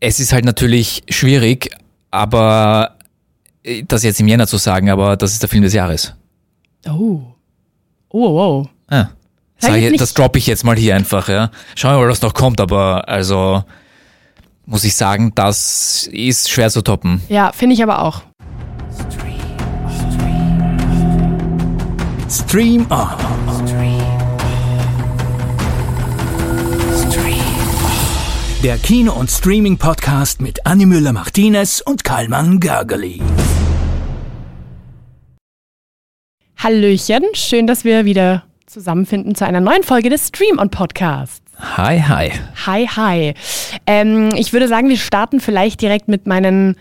es 0.00 0.20
ist 0.20 0.32
halt 0.32 0.44
natürlich 0.44 1.02
schwierig, 1.08 1.70
aber 2.10 2.96
äh, 3.62 3.84
das 3.86 4.02
jetzt 4.02 4.20
im 4.20 4.28
Jänner 4.28 4.46
zu 4.46 4.56
sagen, 4.56 4.90
aber 4.90 5.16
das 5.16 5.32
ist 5.32 5.42
der 5.42 5.48
Film 5.48 5.62
des 5.62 5.72
Jahres. 5.74 6.14
Oh. 6.86 7.20
Oh, 8.10 8.34
wow. 8.34 8.68
Ja. 8.90 9.10
Jetzt 9.60 9.76
ich, 9.76 9.98
das 9.98 10.14
droppe 10.14 10.38
ich 10.38 10.46
jetzt 10.46 10.64
mal 10.64 10.76
hier 10.76 10.94
einfach, 10.94 11.28
ja. 11.28 11.50
Schauen 11.74 11.94
wir 11.94 11.98
mal, 11.98 12.08
was 12.08 12.22
noch 12.22 12.32
kommt, 12.32 12.60
aber 12.60 13.08
also 13.08 13.64
muss 14.66 14.84
ich 14.84 14.94
sagen, 14.94 15.32
das 15.34 16.08
ist 16.12 16.48
schwer 16.50 16.70
zu 16.70 16.82
toppen. 16.82 17.22
Ja, 17.28 17.52
finde 17.52 17.74
ich 17.74 17.82
aber 17.82 18.02
auch. 18.02 18.22
Stream 22.30 22.86
On. 22.90 23.97
Der 28.64 28.76
Kino- 28.76 29.12
und 29.12 29.30
Streaming-Podcast 29.30 30.40
mit 30.40 30.66
Annie 30.66 30.86
Müller-Martinez 30.86 31.80
und 31.80 32.02
Karlmann 32.02 32.58
Gergely. 32.58 33.22
Hallöchen, 36.56 37.22
schön, 37.34 37.68
dass 37.68 37.84
wir 37.84 38.04
wieder 38.04 38.42
zusammenfinden 38.66 39.36
zu 39.36 39.46
einer 39.46 39.60
neuen 39.60 39.84
Folge 39.84 40.10
des 40.10 40.26
Stream 40.26 40.58
on 40.58 40.70
Podcasts. 40.70 41.40
Hi, 41.56 42.00
hi. 42.00 42.32
Hi, 42.66 42.88
hi. 42.88 43.34
Ähm, 43.86 44.30
ich 44.34 44.52
würde 44.52 44.66
sagen, 44.66 44.88
wir 44.88 44.96
starten 44.96 45.38
vielleicht 45.38 45.80
direkt 45.80 46.08
mit 46.08 46.26
meinen 46.26 46.74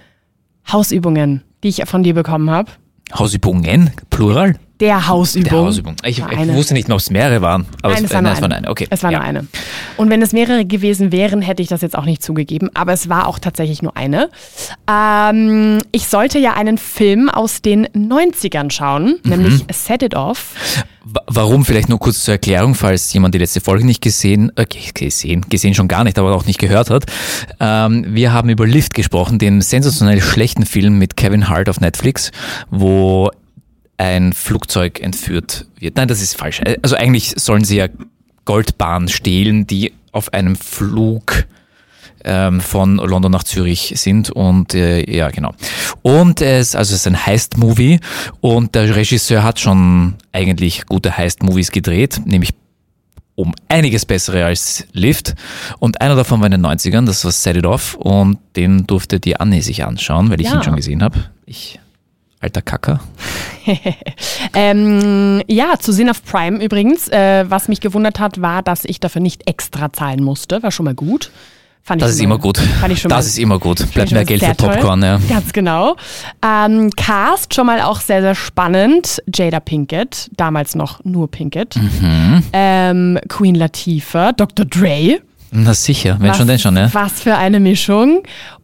Hausübungen, 0.71 1.43
die 1.63 1.67
ich 1.67 1.83
von 1.85 2.01
dir 2.01 2.15
bekommen 2.15 2.49
habe. 2.49 2.71
Hausübungen, 3.13 3.91
Plural? 4.09 4.55
Der 4.79 5.07
Hausübung. 5.07 5.49
Der 5.49 5.59
Hausübung. 5.59 5.95
Ich, 6.05 6.19
ich 6.19 6.47
wusste 6.53 6.73
nicht 6.75 6.87
mehr, 6.87 6.95
ob 6.95 7.01
es 7.01 7.09
mehrere 7.09 7.41
waren. 7.41 7.65
Aber 7.81 7.93
Nein, 7.95 8.05
es, 8.05 8.11
war 8.11 8.19
äh, 8.19 8.21
nur 8.21 8.29
nein, 8.31 8.37
es 8.37 8.43
eine. 8.43 8.51
war 8.51 8.57
eine. 8.59 8.69
Okay. 8.69 8.87
Es 8.89 9.03
war 9.03 9.11
ja. 9.11 9.17
nur 9.17 9.27
eine. 9.27 9.47
Und 9.97 10.09
wenn 10.09 10.21
es 10.21 10.33
mehrere 10.33 10.65
gewesen 10.65 11.11
wären, 11.11 11.41
hätte 11.41 11.63
ich 11.63 11.67
das 11.67 11.81
jetzt 11.81 11.97
auch 11.97 12.05
nicht 12.05 12.21
zugegeben. 12.21 12.69
Aber 12.75 12.93
es 12.93 13.09
war 13.09 13.27
auch 13.27 13.39
tatsächlich 13.39 13.81
nur 13.81 13.97
eine. 13.97 14.29
Ähm, 14.89 15.79
ich 15.91 16.07
sollte 16.07 16.39
ja 16.39 16.53
einen 16.53 16.77
Film 16.77 17.29
aus 17.29 17.61
den 17.61 17.87
90ern 17.87 18.69
schauen, 18.71 19.19
Mhm. 19.23 19.29
nämlich 19.29 19.65
Set 19.71 20.03
It 20.03 20.15
Off. 20.15 20.53
Wa- 21.03 21.21
Warum 21.27 21.65
vielleicht 21.65 21.89
nur 21.89 21.99
kurz 21.99 22.23
zur 22.23 22.33
Erklärung, 22.33 22.75
falls 22.75 23.11
jemand 23.13 23.33
die 23.33 23.39
letzte 23.39 23.61
Folge 23.61 23.85
nicht 23.85 24.01
gesehen, 24.01 24.51
äh, 24.55 24.65
ge- 24.65 24.81
gesehen, 24.93 25.45
gesehen 25.49 25.73
schon 25.73 25.87
gar 25.87 26.03
nicht, 26.03 26.19
aber 26.19 26.35
auch 26.35 26.45
nicht 26.45 26.59
gehört 26.59 26.89
hat. 26.89 27.05
Ähm, 27.59 28.05
wir 28.09 28.33
haben 28.33 28.49
über 28.49 28.67
Lift 28.67 28.93
gesprochen, 28.93 29.39
den 29.39 29.61
sensationell 29.61 30.21
schlechten 30.21 30.65
Film 30.65 30.97
mit 30.97 31.15
Kevin 31.17 31.49
Hart 31.49 31.69
auf 31.69 31.79
Netflix, 31.79 32.31
wo 32.69 33.31
ein 33.97 34.33
Flugzeug 34.33 34.99
entführt 34.99 35.65
wird. 35.79 35.95
Nein, 35.97 36.07
das 36.07 36.21
ist 36.21 36.35
falsch. 36.37 36.61
Also 36.81 36.95
eigentlich 36.95 37.33
sollen 37.37 37.63
sie 37.63 37.77
ja 37.77 37.87
Goldbahn 38.45 39.07
stehlen, 39.07 39.67
die 39.67 39.93
auf 40.11 40.33
einem 40.33 40.55
Flug 40.55 41.45
ähm, 42.23 42.61
von 42.61 42.97
London 42.97 43.31
nach 43.31 43.43
Zürich 43.43 43.93
sind 43.95 44.29
und 44.29 44.73
äh, 44.73 45.09
ja 45.09 45.29
genau. 45.29 45.53
Und 46.01 46.41
es 46.41 46.75
also 46.75 46.93
es 46.93 47.01
ist 47.01 47.07
ein 47.07 47.25
Heist-Movie 47.25 47.99
und 48.41 48.75
der 48.75 48.95
Regisseur 48.95 49.43
hat 49.43 49.59
schon 49.59 50.15
eigentlich 50.31 50.85
gute 50.87 51.15
Heist-Movies 51.17 51.71
gedreht, 51.71 52.21
nämlich 52.25 52.51
um 53.35 53.53
einiges 53.69 54.05
bessere 54.05 54.45
als 54.45 54.85
Lift 54.93 55.35
und 55.77 56.01
einer 56.01 56.15
davon 56.15 56.39
war 56.39 56.47
in 56.47 56.53
den 56.53 56.65
90ern, 56.65 57.05
das 57.05 57.23
war 57.23 57.31
Set 57.31 57.57
It 57.57 57.65
Off 57.65 57.93
und 57.93 58.39
den 58.55 58.87
durfte 58.87 59.19
die 59.19 59.39
Anne 59.39 59.61
sich 59.61 59.83
anschauen, 59.83 60.29
weil 60.31 60.41
ich 60.41 60.47
Ja. 60.47 60.55
ihn 60.55 60.63
schon 60.63 60.75
gesehen 60.75 61.03
habe. 61.03 61.25
Ich 61.45 61.79
alter 62.41 62.61
Kacker. 62.61 62.99
Ähm, 64.53 65.41
ja, 65.47 65.77
zu 65.79 65.91
sehen 65.91 66.09
auf 66.09 66.23
Prime 66.23 66.63
übrigens. 66.63 67.07
Äh, 67.09 67.45
was 67.49 67.67
mich 67.67 67.81
gewundert 67.81 68.19
hat, 68.19 68.41
war, 68.41 68.61
dass 68.63 68.85
ich 68.85 68.99
dafür 68.99 69.21
nicht 69.21 69.47
extra 69.47 69.91
zahlen 69.91 70.23
musste. 70.23 70.63
War 70.63 70.71
schon 70.71 70.85
mal 70.85 70.93
gut. 70.93 71.31
Fand 71.83 72.01
Das 72.01 72.11
ich 72.11 72.17
ist 72.17 72.23
immer 72.23 72.37
gut. 72.37 72.59
Das 72.81 73.03
mal 73.09 73.19
ist 73.19 73.37
immer 73.39 73.59
gut. 73.59 73.91
Bleibt 73.93 74.11
mehr 74.11 74.25
Geld 74.25 74.43
für 74.43 74.55
Popcorn, 74.55 75.01
ja. 75.03 75.19
Ganz 75.29 75.53
genau. 75.53 75.95
Ähm, 76.45 76.89
Cast 76.95 77.53
schon 77.53 77.65
mal 77.65 77.81
auch 77.81 78.01
sehr, 78.01 78.21
sehr 78.21 78.35
spannend. 78.35 79.21
Jada 79.33 79.59
Pinkett, 79.59 80.29
damals 80.35 80.75
noch 80.75 81.03
nur 81.05 81.29
Pinkett. 81.31 81.75
Mhm. 81.77 82.43
Ähm, 82.53 83.19
Queen 83.29 83.55
Latifah, 83.55 84.33
Dr. 84.33 84.65
Dre. 84.65 85.19
Na 85.51 85.73
sicher, 85.73 86.17
wenn 86.19 86.29
Was- 86.29 86.37
schon, 86.37 86.47
denn 86.47 86.59
schon, 86.59 86.73
ne? 86.73 86.89
Was 86.91 87.21
für 87.21 87.35
eine 87.35 87.61
Mischung. 87.61 88.21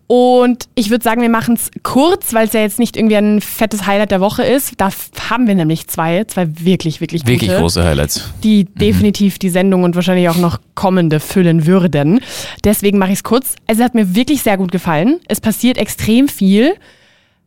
Und 0.07 0.65
ich 0.75 0.89
würde 0.89 1.03
sagen, 1.03 1.21
wir 1.21 1.29
machen 1.29 1.55
es 1.55 1.71
kurz, 1.81 2.33
weil 2.33 2.47
es 2.47 2.53
ja 2.53 2.59
jetzt 2.59 2.77
nicht 2.77 2.97
irgendwie 2.97 3.15
ein 3.15 3.41
fettes 3.41 3.85
Highlight 3.87 4.11
der 4.11 4.19
Woche 4.19 4.43
ist. 4.43 4.73
Da 4.77 4.89
haben 5.29 5.47
wir 5.47 5.55
nämlich 5.55 5.87
zwei, 5.87 6.25
zwei 6.25 6.47
wirklich, 6.59 6.99
wirklich 7.01 7.21
gute 7.23 7.31
Wirklich 7.33 7.51
große 7.57 7.83
Highlights. 7.83 8.29
die 8.43 8.65
definitiv 8.65 9.39
die 9.39 9.49
Sendung 9.49 9.83
und 9.83 9.95
wahrscheinlich 9.95 10.27
auch 10.29 10.37
noch 10.37 10.59
kommende 10.75 11.19
füllen 11.19 11.65
würden. 11.65 12.19
Deswegen 12.63 12.97
mache 12.97 13.11
ich 13.11 13.19
es 13.19 13.23
kurz. 13.23 13.55
Also 13.67 13.81
es 13.81 13.85
hat 13.85 13.95
mir 13.95 14.13
wirklich 14.13 14.43
sehr 14.43 14.57
gut 14.57 14.71
gefallen. 14.71 15.19
Es 15.27 15.39
passiert 15.39 15.77
extrem 15.77 16.27
viel 16.27 16.73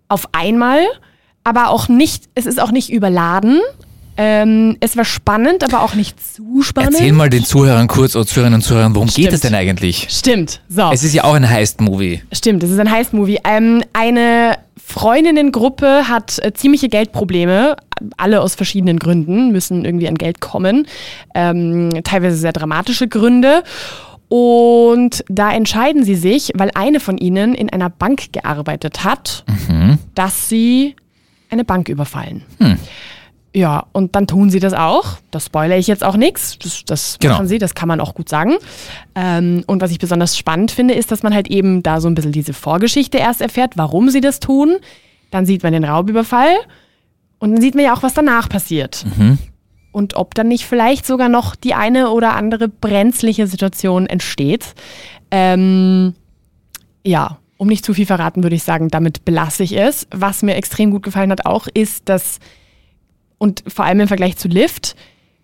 auf 0.09 0.29
einmal, 0.33 0.81
aber 1.45 1.69
auch 1.69 1.89
nicht, 1.89 2.25
es 2.35 2.47
ist 2.47 2.61
auch 2.61 2.71
nicht 2.73 2.91
überladen. 2.91 3.61
Ähm, 4.17 4.77
es 4.81 4.97
war 4.97 5.05
spannend, 5.05 5.63
aber 5.63 5.83
auch 5.83 5.95
nicht 5.95 6.19
zu 6.35 6.63
spannend. 6.63 6.95
Erzähl 6.95 7.13
mal 7.13 7.29
den 7.29 7.45
Zuhörern 7.45 7.87
kurz 7.87 8.17
oder 8.17 8.27
Zuhörerinnen 8.27 8.59
und 8.59 8.63
Zuhörern, 8.63 8.95
worum 8.95 9.09
geht 9.09 9.15
Stimmt. 9.17 9.33
es 9.33 9.41
denn 9.41 9.55
eigentlich? 9.55 10.07
Stimmt, 10.11 10.61
so. 10.69 10.91
Es 10.93 11.03
ist 11.03 11.13
ja 11.13 11.25
auch 11.25 11.35
ein 11.35 11.49
Heist-Movie. 11.49 12.23
Stimmt, 12.33 12.63
es 12.63 12.71
ist 12.71 12.79
ein 12.79 12.91
Heist-Movie. 12.91 13.41
Ähm, 13.45 13.83
eine 13.93 14.57
Freundinnengruppe 14.77 16.09
hat 16.09 16.39
äh, 16.43 16.53
ziemliche 16.55 16.89
Geldprobleme, 16.89 17.77
alle 18.17 18.41
aus 18.41 18.55
verschiedenen 18.55 18.99
Gründen, 18.99 19.51
müssen 19.53 19.85
irgendwie 19.85 20.09
an 20.09 20.15
Geld 20.15 20.41
kommen, 20.41 20.87
ähm, 21.35 21.91
teilweise 22.05 22.37
sehr 22.37 22.53
dramatische 22.53 23.09
Gründe. 23.09 23.65
Und 24.29 25.25
da 25.29 25.53
entscheiden 25.53 26.05
sie 26.05 26.17
sich, 26.17 26.53
weil 26.55 26.71
eine 26.75 27.01
von 27.01 27.19
ihnen 27.19 27.55
in 27.55 27.71
einer 27.71 27.91
Bank 27.91 28.33
gearbeitet 28.33 29.05
hat, 29.05 29.45
dass 30.15 30.49
sie 30.49 30.97
eine 31.49 31.65
Bank 31.65 31.89
überfallen. 31.89 32.43
Ja, 33.57 33.87
und 33.93 34.15
dann 34.15 34.27
tun 34.27 34.51
sie 34.51 34.61
das 34.61 34.75
auch. 34.75 35.17
Das 35.31 35.47
spoilere 35.47 35.79
ich 35.79 35.87
jetzt 35.87 36.05
auch 36.05 36.19
nichts. 36.19 36.59
Das, 36.59 36.83
das 36.85 37.17
Genau. 37.19 37.35
machen 37.37 37.49
sie, 37.49 37.57
das 37.59 37.75
kann 37.75 37.89
man 37.89 38.01
auch 38.01 38.15
gut 38.15 38.29
sagen. 38.29 38.57
Ähm, 39.15 39.65
und 39.67 39.81
was 39.81 39.91
ich 39.91 39.99
besonders 39.99 40.37
spannend 40.37 40.71
finde, 40.73 40.93
ist, 40.93 41.11
dass 41.11 41.23
man 41.23 41.33
halt 41.33 41.49
eben 41.49 41.83
da 41.83 42.03
so 42.03 42.09
ein 42.09 42.15
bisschen 42.15 42.33
diese 42.33 42.53
Vorgeschichte 42.53 43.17
erst 43.17 43.41
erfährt, 43.41 43.79
warum 43.79 44.11
sie 44.11 44.21
das 44.21 44.41
tun. 44.41 44.77
Dann 45.31 45.47
sieht 45.47 45.63
man 45.63 45.73
den 45.73 45.85
Raubüberfall 45.85 46.55
und 47.39 47.53
dann 47.53 47.61
sieht 47.63 47.75
man 47.75 47.85
ja 47.85 47.95
auch, 47.97 48.03
was 48.03 48.13
danach 48.13 48.51
passiert. 48.51 49.07
Und 49.91 50.17
ob 50.17 50.35
dann 50.35 50.49
nicht 50.49 50.67
vielleicht 50.67 51.07
sogar 51.07 51.31
noch 51.31 51.57
die 51.57 51.73
eine 51.73 52.11
oder 52.11 52.35
andere 52.37 52.69
brenzliche 52.69 53.47
Situation 53.47 54.07
entsteht. 54.07 54.75
Ähm, 55.31 56.13
ja, 57.05 57.39
um 57.57 57.69
nicht 57.69 57.87
zu 57.87 57.95
viel 57.95 58.05
verraten, 58.05 58.43
würde 58.43 58.57
ich 58.57 58.65
sagen, 58.65 58.89
damit 58.89 59.25
belasse 59.25 59.63
ich 59.63 59.79
es. 59.79 60.07
Was 60.11 60.43
mir 60.43 60.57
extrem 60.57 60.91
gut 60.91 61.03
gefallen 61.05 61.31
hat 61.31 61.47
auch, 61.47 61.69
ist, 61.73 62.11
dass, 62.11 62.39
und 63.39 63.63
vor 63.69 63.85
allem 63.85 64.01
im 64.01 64.09
Vergleich 64.09 64.37
zu 64.37 64.49
Lift, 64.49 64.97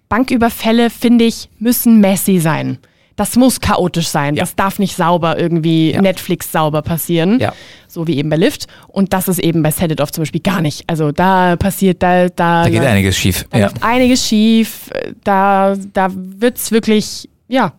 Banküberfälle, 0.08 0.90
finde 0.90 1.24
ich, 1.24 1.48
müssen 1.58 2.00
messy 2.00 2.38
sein. 2.38 2.78
Das 3.16 3.36
muss 3.36 3.60
chaotisch 3.60 4.08
sein. 4.08 4.34
Ja. 4.36 4.42
Das 4.42 4.56
darf 4.56 4.78
nicht 4.78 4.96
sauber 4.96 5.38
irgendwie 5.38 5.92
Ja. 5.92 6.00
Netflix 6.00 6.50
sauber 6.50 6.80
passieren. 6.82 7.38
Ja. 7.40 7.52
So 7.86 8.06
wie 8.06 8.16
eben 8.16 8.30
bei 8.30 8.36
Lift. 8.36 8.66
Und 8.88 9.12
das 9.12 9.28
ist 9.28 9.38
eben 9.38 9.62
bei 9.62 9.70
Set 9.70 9.92
It 9.92 10.00
Off 10.00 10.12
zum 10.12 10.22
Beispiel 10.22 10.40
gar 10.40 10.62
nicht. 10.62 10.84
Also 10.88 11.12
da 11.12 11.56
passiert, 11.56 12.02
da, 12.02 12.28
da, 12.30 12.64
Da 12.64 12.70
geht 12.70 12.80
einiges 12.82 13.16
schief. 13.18 13.46
da 13.50 13.58
läuft 13.58 13.82
einiges 13.82 14.26
schief. 14.26 14.90
Da, 15.24 15.76
da 15.92 16.08
wird's 16.12 16.72
wirklich, 16.72 17.28
ja, 17.48 17.74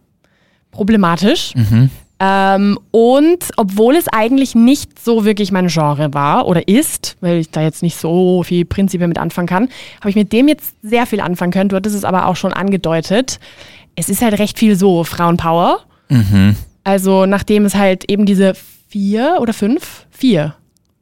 problematisch. 0.71 1.53
Mhm. 1.55 1.89
Ähm, 2.25 2.79
und 2.91 3.49
obwohl 3.57 3.97
es 3.97 4.07
eigentlich 4.07 4.55
nicht 4.55 5.03
so 5.03 5.25
wirklich 5.25 5.51
mein 5.51 5.67
Genre 5.67 6.13
war 6.13 6.47
oder 6.47 6.65
ist, 6.69 7.17
weil 7.19 7.39
ich 7.39 7.49
da 7.49 7.61
jetzt 7.61 7.83
nicht 7.83 7.97
so 7.97 8.43
viel 8.43 8.63
Prinzipien 8.63 9.09
mit 9.09 9.17
anfangen 9.17 9.47
kann, 9.47 9.67
habe 9.99 10.09
ich 10.09 10.15
mit 10.15 10.31
dem 10.31 10.47
jetzt 10.47 10.73
sehr 10.81 11.05
viel 11.05 11.19
anfangen 11.19 11.51
können. 11.51 11.67
Du 11.69 11.75
hattest 11.75 11.97
es 11.97 12.05
aber 12.05 12.27
auch 12.27 12.37
schon 12.37 12.53
angedeutet. 12.53 13.39
Es 13.97 14.07
ist 14.07 14.21
halt 14.21 14.39
recht 14.39 14.57
viel 14.57 14.77
so 14.77 15.03
Frauenpower. 15.03 15.81
Mhm. 16.07 16.55
Also 16.85 17.25
nachdem 17.25 17.65
es 17.65 17.75
halt 17.75 18.09
eben 18.09 18.25
diese 18.25 18.53
vier 18.87 19.39
oder 19.41 19.51
fünf, 19.53 20.05
vier, 20.09 20.55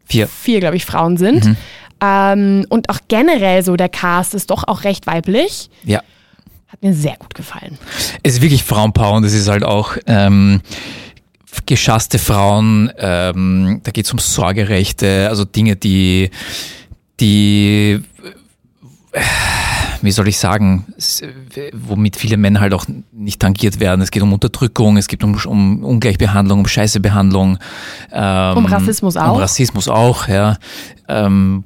Vier. 0.06 0.28
vier, 0.28 0.60
glaube 0.60 0.76
ich, 0.76 0.86
Frauen 0.86 1.18
sind. 1.18 1.46
Mhm. 1.46 1.58
Ähm, 2.04 2.66
und 2.70 2.90
auch 2.90 2.98
generell 3.10 3.64
so 3.64 3.76
der 3.76 3.90
Cast 3.90 4.34
ist 4.34 4.50
doch 4.50 4.64
auch 4.68 4.86
recht 4.86 5.06
weiblich. 5.06 5.70
Ja. 5.84 6.02
Hat 6.68 6.82
mir 6.82 6.94
sehr 6.96 7.16
gut 7.20 7.36
gefallen. 7.36 7.78
Es 8.24 8.36
ist 8.36 8.42
wirklich 8.42 8.64
Frauenpower 8.64 9.18
und 9.18 9.24
es 9.24 9.34
ist 9.34 9.48
halt 9.50 9.64
auch 9.64 9.98
ähm, 10.08 10.62
geschasste 11.66 12.20
Frauen, 12.20 12.92
ähm, 12.98 13.82
da 13.84 13.92
geht 13.92 14.06
es 14.06 14.14
um 14.14 14.20
Sorgerechte, 14.20 15.28
also 15.30 15.46
Dinge, 15.46 15.76
die, 15.76 16.30
die 17.20 18.00
äh, 19.14 19.20
wie 20.02 20.12
soll 20.12 20.28
ich 20.30 20.40
sagen, 20.40 20.86
womit 21.74 22.16
viele 22.16 22.38
Männer 22.38 22.60
halt 22.62 22.74
auch 22.74 22.86
nicht 23.12 23.40
tangiert 23.40 23.80
werden. 23.80 24.02
Es 24.02 24.10
geht 24.10 24.24
um 24.24 24.34
Unterdrückung, 24.34 24.98
es 24.98 25.08
geht 25.08 25.24
um, 25.24 25.36
um 25.46 25.84
Ungleichbehandlung, 25.84 26.60
um 26.62 26.68
Scheißebehandlung. 26.68 27.60
Ähm, 28.12 28.58
Um 28.58 28.66
Rassismus 28.66 29.16
auch. 29.18 29.34
Um 29.34 29.40
Rassismus 29.40 29.88
auch, 29.88 30.28
ja. 30.28 30.58
Ähm, 31.08 31.66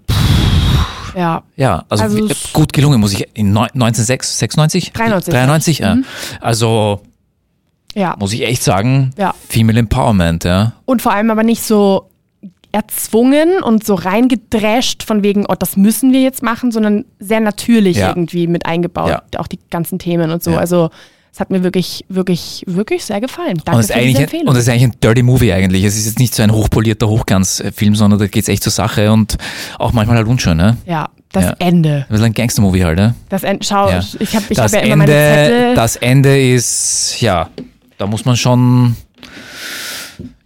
Ja. 1.16 1.44
ja, 1.56 1.86
also, 1.88 2.04
Also 2.04 2.28
gut 2.52 2.74
gelungen, 2.74 3.00
muss 3.00 3.14
ich, 3.14 3.26
in 3.36 3.54
neun- 3.54 3.70
1996? 3.74 4.92
93. 4.92 5.34
93, 5.34 5.80
ja. 5.80 5.96
Mhm. 5.96 6.06
Also, 6.42 7.04
Ja. 7.96 8.16
muss 8.20 8.34
ich 8.34 8.44
echt 8.44 8.62
sagen, 8.64 9.12
Ja. 9.18 9.34
Female 9.50 9.80
Empowerment, 9.80 10.44
ja. 10.44 10.74
Und 10.86 11.02
vor 11.02 11.14
allem 11.14 11.32
aber 11.32 11.44
nicht 11.44 11.64
so 11.64 12.10
erzwungen 12.72 13.62
und 13.64 13.86
so 13.86 13.96
reingedrescht 13.96 15.04
von 15.04 15.24
wegen, 15.24 15.46
oh, 15.48 15.56
das 15.58 15.78
müssen 15.78 16.12
wir 16.12 16.22
jetzt 16.22 16.44
machen, 16.44 16.72
sondern 16.72 17.06
sehr 17.20 17.40
natürlich 17.40 17.98
Ja. 17.98 18.10
irgendwie 18.10 18.48
mit 18.48 18.66
eingebaut, 18.66 19.10
Ja. 19.10 19.22
auch 19.40 19.48
die 19.48 19.60
ganzen 19.70 19.98
Themen 19.98 20.30
und 20.32 20.44
so. 20.44 20.52
Ja. 20.52 20.58
Also 20.58 20.90
es 21.32 21.40
hat 21.40 21.50
mir 21.52 21.64
wirklich, 21.64 22.04
wirklich, 22.10 22.64
wirklich 22.68 23.06
sehr 23.06 23.22
gefallen. 23.22 23.62
Danke 23.64 23.72
Und 23.72 23.80
es, 23.80 23.86
ist 23.90 23.94
für 23.94 24.00
diese 24.00 24.10
eigentlich, 24.10 24.24
Empfehlung. 24.24 24.48
und 24.50 24.56
es 24.56 24.64
ist 24.64 24.70
eigentlich 24.70 24.84
ein 24.84 24.94
Dirty 25.02 25.24
Movie 25.24 25.54
eigentlich. 25.54 25.84
Es 25.86 25.96
ist 25.98 26.06
jetzt 26.06 26.20
nicht 26.20 26.34
so 26.36 26.44
ein 26.44 26.52
hochpolierter 26.52 27.08
Hochglanzfilm, 27.08 27.96
sondern 27.96 28.20
da 28.20 28.28
geht 28.28 28.44
es 28.44 28.50
echt 28.50 28.64
zur 28.64 28.72
Sache 28.74 29.12
und 29.12 29.38
auch 29.80 29.94
manchmal 29.94 30.18
halt 30.18 30.28
unschön, 30.28 30.58
ne? 30.58 30.76
ja, 30.86 31.08
das 31.32 31.46
Ja. 31.46 31.56
Ende. 31.60 31.90
Ein 32.00 32.06
bisschen 32.10 32.26
ein 32.26 32.34
Gangster-Movie 32.34 32.84
halt, 32.84 32.98
ne? 32.98 33.16
Das 33.30 33.44
Ende. 33.44 33.66
Schau, 33.66 33.90
Ja. 33.90 34.00
ich 34.20 34.36
habe 34.36 34.46
ich 34.50 34.58
das, 34.58 34.74
hab 34.74 34.82
ja 34.82 34.86
immer 34.88 34.96
meine 34.98 35.12
Ende, 35.14 35.46
Zettel. 35.56 35.76
das 35.76 35.96
Ende 35.98 36.42
ist, 36.42 37.22
ja, 37.22 37.50
da 37.98 38.08
muss 38.08 38.26
man 38.26 38.36
schon, 38.38 38.96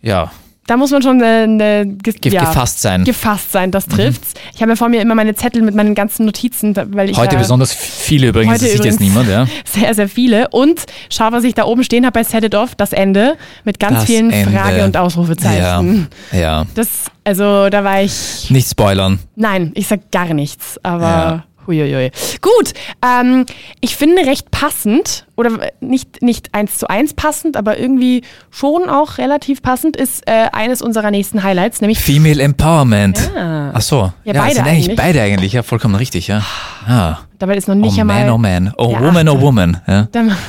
ja, 0.01 0.31
da 0.67 0.77
muss 0.77 0.91
man 0.91 1.01
schon 1.01 1.19
äh, 1.23 1.45
äh, 1.81 1.85
ge 1.85 2.13
ja, 2.25 2.41
gefasst 2.41 2.79
sein. 2.83 3.03
gefasst 3.03 3.51
sein, 3.51 3.71
das 3.71 3.87
trifft's. 3.87 4.35
Ich 4.53 4.61
habe 4.61 4.73
ja 4.73 4.75
vor 4.75 4.87
mir 4.87 5.01
immer 5.01 5.15
meine 5.15 5.33
Zettel 5.33 5.63
mit 5.63 5.73
meinen 5.73 5.95
ganzen 5.95 6.27
Notizen, 6.27 6.75
weil 6.75 7.09
ich 7.09 7.17
Heute 7.17 7.33
ja 7.33 7.39
besonders 7.39 7.73
viele 7.73 8.27
übrigens, 8.27 8.53
Heute 8.53 8.65
das 8.65 8.73
sieht 8.73 8.85
jetzt 8.85 8.99
niemand, 8.99 9.27
ja. 9.29 9.47
sehr, 9.65 9.95
sehr 9.95 10.07
viele. 10.07 10.47
Und 10.49 10.81
schau, 11.09 11.31
was 11.31 11.43
ich 11.43 11.55
da 11.55 11.63
oben 11.63 11.83
stehen 11.83 12.05
habe 12.05 12.13
bei 12.19 12.23
Set 12.23 12.43
It 12.43 12.53
Off, 12.53 12.75
das 12.75 12.93
Ende 12.93 13.35
mit 13.63 13.79
ganz 13.79 13.95
Das 14.01 14.05
vielen 14.05 14.29
Ende. 14.29 14.55
Frage- 14.55 14.85
und 14.85 14.95
Ausrufezeichen. 14.95 16.07
Ja, 16.31 16.37
ja. 16.39 16.65
Das, 16.75 16.87
also 17.23 17.69
da 17.69 17.83
war 17.83 18.03
ich, 18.03 18.51
Nicht 18.51 18.69
spoilern. 18.69 19.17
nein, 19.35 19.71
ich 19.73 19.87
sag 19.87 20.11
gar 20.11 20.35
nichts, 20.35 20.79
aber 20.83 21.01
Ja. 21.03 21.43
Huiuiui. 21.69 22.11
Gut, 22.41 22.73
ähm, 23.05 23.45
ich 23.79 23.95
finde 23.95 24.25
recht 24.25 24.51
passend, 24.51 25.25
oder 25.37 25.71
nicht, 25.79 26.21
nicht 26.21 26.53
eins 26.53 26.77
zu 26.77 26.89
eins 26.89 27.13
passend, 27.13 27.55
aber 27.55 27.79
irgendwie 27.79 28.23
schon 28.51 28.89
auch 28.89 29.17
relativ 29.17 29.61
passend, 29.61 29.95
ist 29.95 30.27
äh, 30.27 30.47
eines 30.51 30.81
unserer 30.81 31.11
nächsten 31.11 31.43
Highlights, 31.43 31.81
nämlich 31.81 31.99
Female 31.99 32.41
Empowerment. 32.41 33.31
Ja. 33.35 33.71
Ach 33.73 33.81
so. 33.81 34.11
Ja, 34.25 34.33
das 34.33 34.43
beide 34.43 34.55
sind 34.55 34.67
eigentlich 34.67 34.85
eigentlich. 34.85 34.95
beide 34.97 35.21
eigentlich, 35.21 35.53
ja, 35.53 35.63
vollkommen 35.63 35.95
richtig, 35.95 36.27
ja. 36.27 36.43
Ah. 36.87 37.19
dabei 37.37 37.55
ist 37.55 37.67
noch 37.67 37.75
Oh 37.75 37.79
nicht 37.79 37.99
einmal 37.99 38.25
man, 38.25 38.33
oh 38.33 38.37
man. 38.37 38.73
Oh 38.77 38.99
woman, 38.99 39.29
oh 39.29 39.39
woman. 39.39 39.81
Ja. 39.87 40.07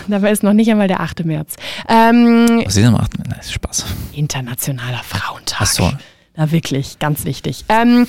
Dabei- 0.08 0.31
ist 0.31 0.43
noch 0.43 0.52
nicht 0.52 0.70
einmal 0.70 0.88
der 0.88 1.00
8. 1.00 1.25
März. 1.25 1.55
Ähm, 1.88 2.62
Was 2.64 2.76
ist 2.76 2.84
am 2.87 2.96
8. 2.96 3.19
Nein, 3.19 3.38
ist 3.38 3.52
Spaß. 3.52 3.84
Internationaler 4.12 5.02
Frauentag. 5.05 5.58
Ach 5.61 5.66
so. 5.66 5.93
Na 6.37 6.50
wirklich, 6.50 6.99
ganz 6.99 7.25
wichtig. 7.25 7.64
Ähm, 7.69 8.06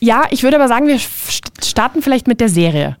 ja, 0.00 0.24
ich 0.30 0.42
würde 0.42 0.56
aber 0.56 0.68
sagen, 0.68 0.86
wir 0.86 0.96
st- 0.98 1.64
starten 1.64 2.02
vielleicht 2.02 2.26
mit 2.28 2.40
der 2.40 2.48
Serie. 2.48 2.96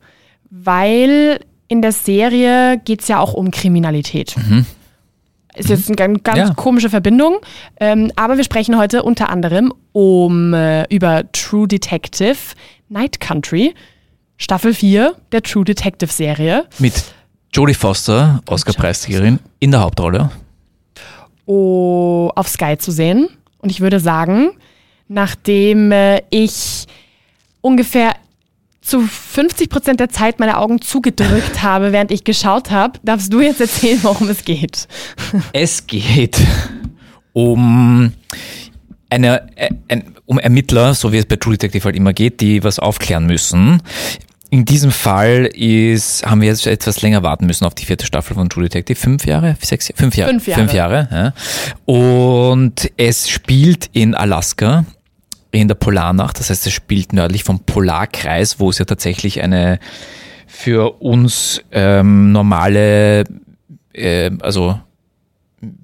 Weil 0.50 1.40
in 1.68 1.82
der 1.82 1.92
Serie 1.92 2.78
geht 2.84 3.02
es 3.02 3.08
ja 3.08 3.18
auch 3.18 3.34
um 3.34 3.50
Kriminalität. 3.50 4.34
Ist 5.54 5.68
jetzt 5.70 5.88
eine 5.88 5.96
ganz, 5.96 6.22
ganz 6.22 6.38
Mhm. 6.38 6.44
Ja. 6.48 6.54
komische 6.54 6.90
Verbindung. 6.90 7.38
Ähm, 7.80 8.12
aber 8.16 8.36
wir 8.36 8.44
sprechen 8.44 8.76
heute 8.78 9.02
unter 9.02 9.30
anderem 9.30 9.72
um 9.92 10.52
äh, 10.54 10.84
über 10.94 11.24
True 11.32 11.66
Detective 11.66 12.36
Night 12.88 13.20
Country, 13.20 13.74
Staffel 14.36 14.74
4 14.74 15.14
der 15.32 15.42
True 15.42 15.64
Detective 15.64 16.12
Serie. 16.12 16.66
Mit 16.78 17.02
Jodie 17.52 17.74
Foster, 17.74 18.40
Oscar-Preisträgerin, 18.46 19.38
in 19.60 19.70
der 19.70 19.80
Hauptrolle. 19.80 20.30
oh, 21.46 22.30
auf 22.34 22.48
Sky 22.48 22.76
zu 22.78 22.90
sehen. 22.92 23.28
Und 23.58 23.70
ich 23.70 23.80
würde 23.80 23.98
sagen, 24.00 24.50
nachdem 25.08 25.92
äh, 25.92 26.22
ich 26.30 26.86
ungefähr 27.60 28.14
zu 28.80 29.00
50 29.00 29.68
Prozent 29.68 30.00
der 30.00 30.08
Zeit 30.08 30.38
meine 30.38 30.58
Augen 30.58 30.80
zugedrückt 30.80 31.62
habe, 31.62 31.92
während 31.92 32.12
ich 32.12 32.24
geschaut 32.24 32.70
habe, 32.70 32.98
darfst 33.02 33.32
du 33.32 33.40
jetzt 33.40 33.60
erzählen, 33.60 33.98
worum 34.02 34.28
es 34.28 34.44
geht. 34.44 34.88
Es 35.52 35.86
geht 35.86 36.38
um 37.32 38.12
eine, 39.10 39.56
äh, 39.56 39.70
ein, 39.88 40.14
um 40.24 40.38
Ermittler, 40.38 40.94
so 40.94 41.12
wie 41.12 41.18
es 41.18 41.26
bei 41.26 41.36
True 41.36 41.54
Detective 41.54 41.84
halt 41.84 41.96
immer 41.96 42.12
geht, 42.12 42.40
die 42.40 42.62
was 42.64 42.78
aufklären 42.78 43.26
müssen. 43.26 43.82
In 44.48 44.64
diesem 44.64 44.92
Fall 44.92 45.46
ist, 45.46 46.24
haben 46.24 46.40
wir 46.40 46.48
jetzt 46.48 46.66
etwas 46.66 47.02
länger 47.02 47.22
warten 47.22 47.46
müssen 47.46 47.64
auf 47.64 47.74
die 47.74 47.84
vierte 47.84 48.06
Staffel 48.06 48.34
von 48.34 48.48
True 48.48 48.64
Detective. 48.64 48.98
Fünf 48.98 49.26
Jahre? 49.26 49.56
Sechs, 49.60 49.92
fünf 49.94 50.16
Jahre? 50.16 50.30
Fünf 50.30 50.46
Jahre. 50.46 50.60
Fünf 50.60 50.72
Jahre 50.72 51.08
ja. 51.10 51.92
Und 51.92 52.90
es 52.96 53.28
spielt 53.28 53.90
in 53.92 54.14
Alaska, 54.14 54.84
in 55.60 55.68
der 55.68 55.74
Polarnacht. 55.74 56.38
Das 56.38 56.50
heißt, 56.50 56.66
es 56.66 56.72
spielt 56.72 57.12
nördlich 57.12 57.44
vom 57.44 57.60
Polarkreis, 57.60 58.60
wo 58.60 58.70
es 58.70 58.78
ja 58.78 58.84
tatsächlich 58.84 59.42
eine 59.42 59.78
für 60.46 61.00
uns 61.02 61.60
ähm, 61.72 62.32
normale, 62.32 63.24
äh, 63.92 64.30
also 64.40 64.78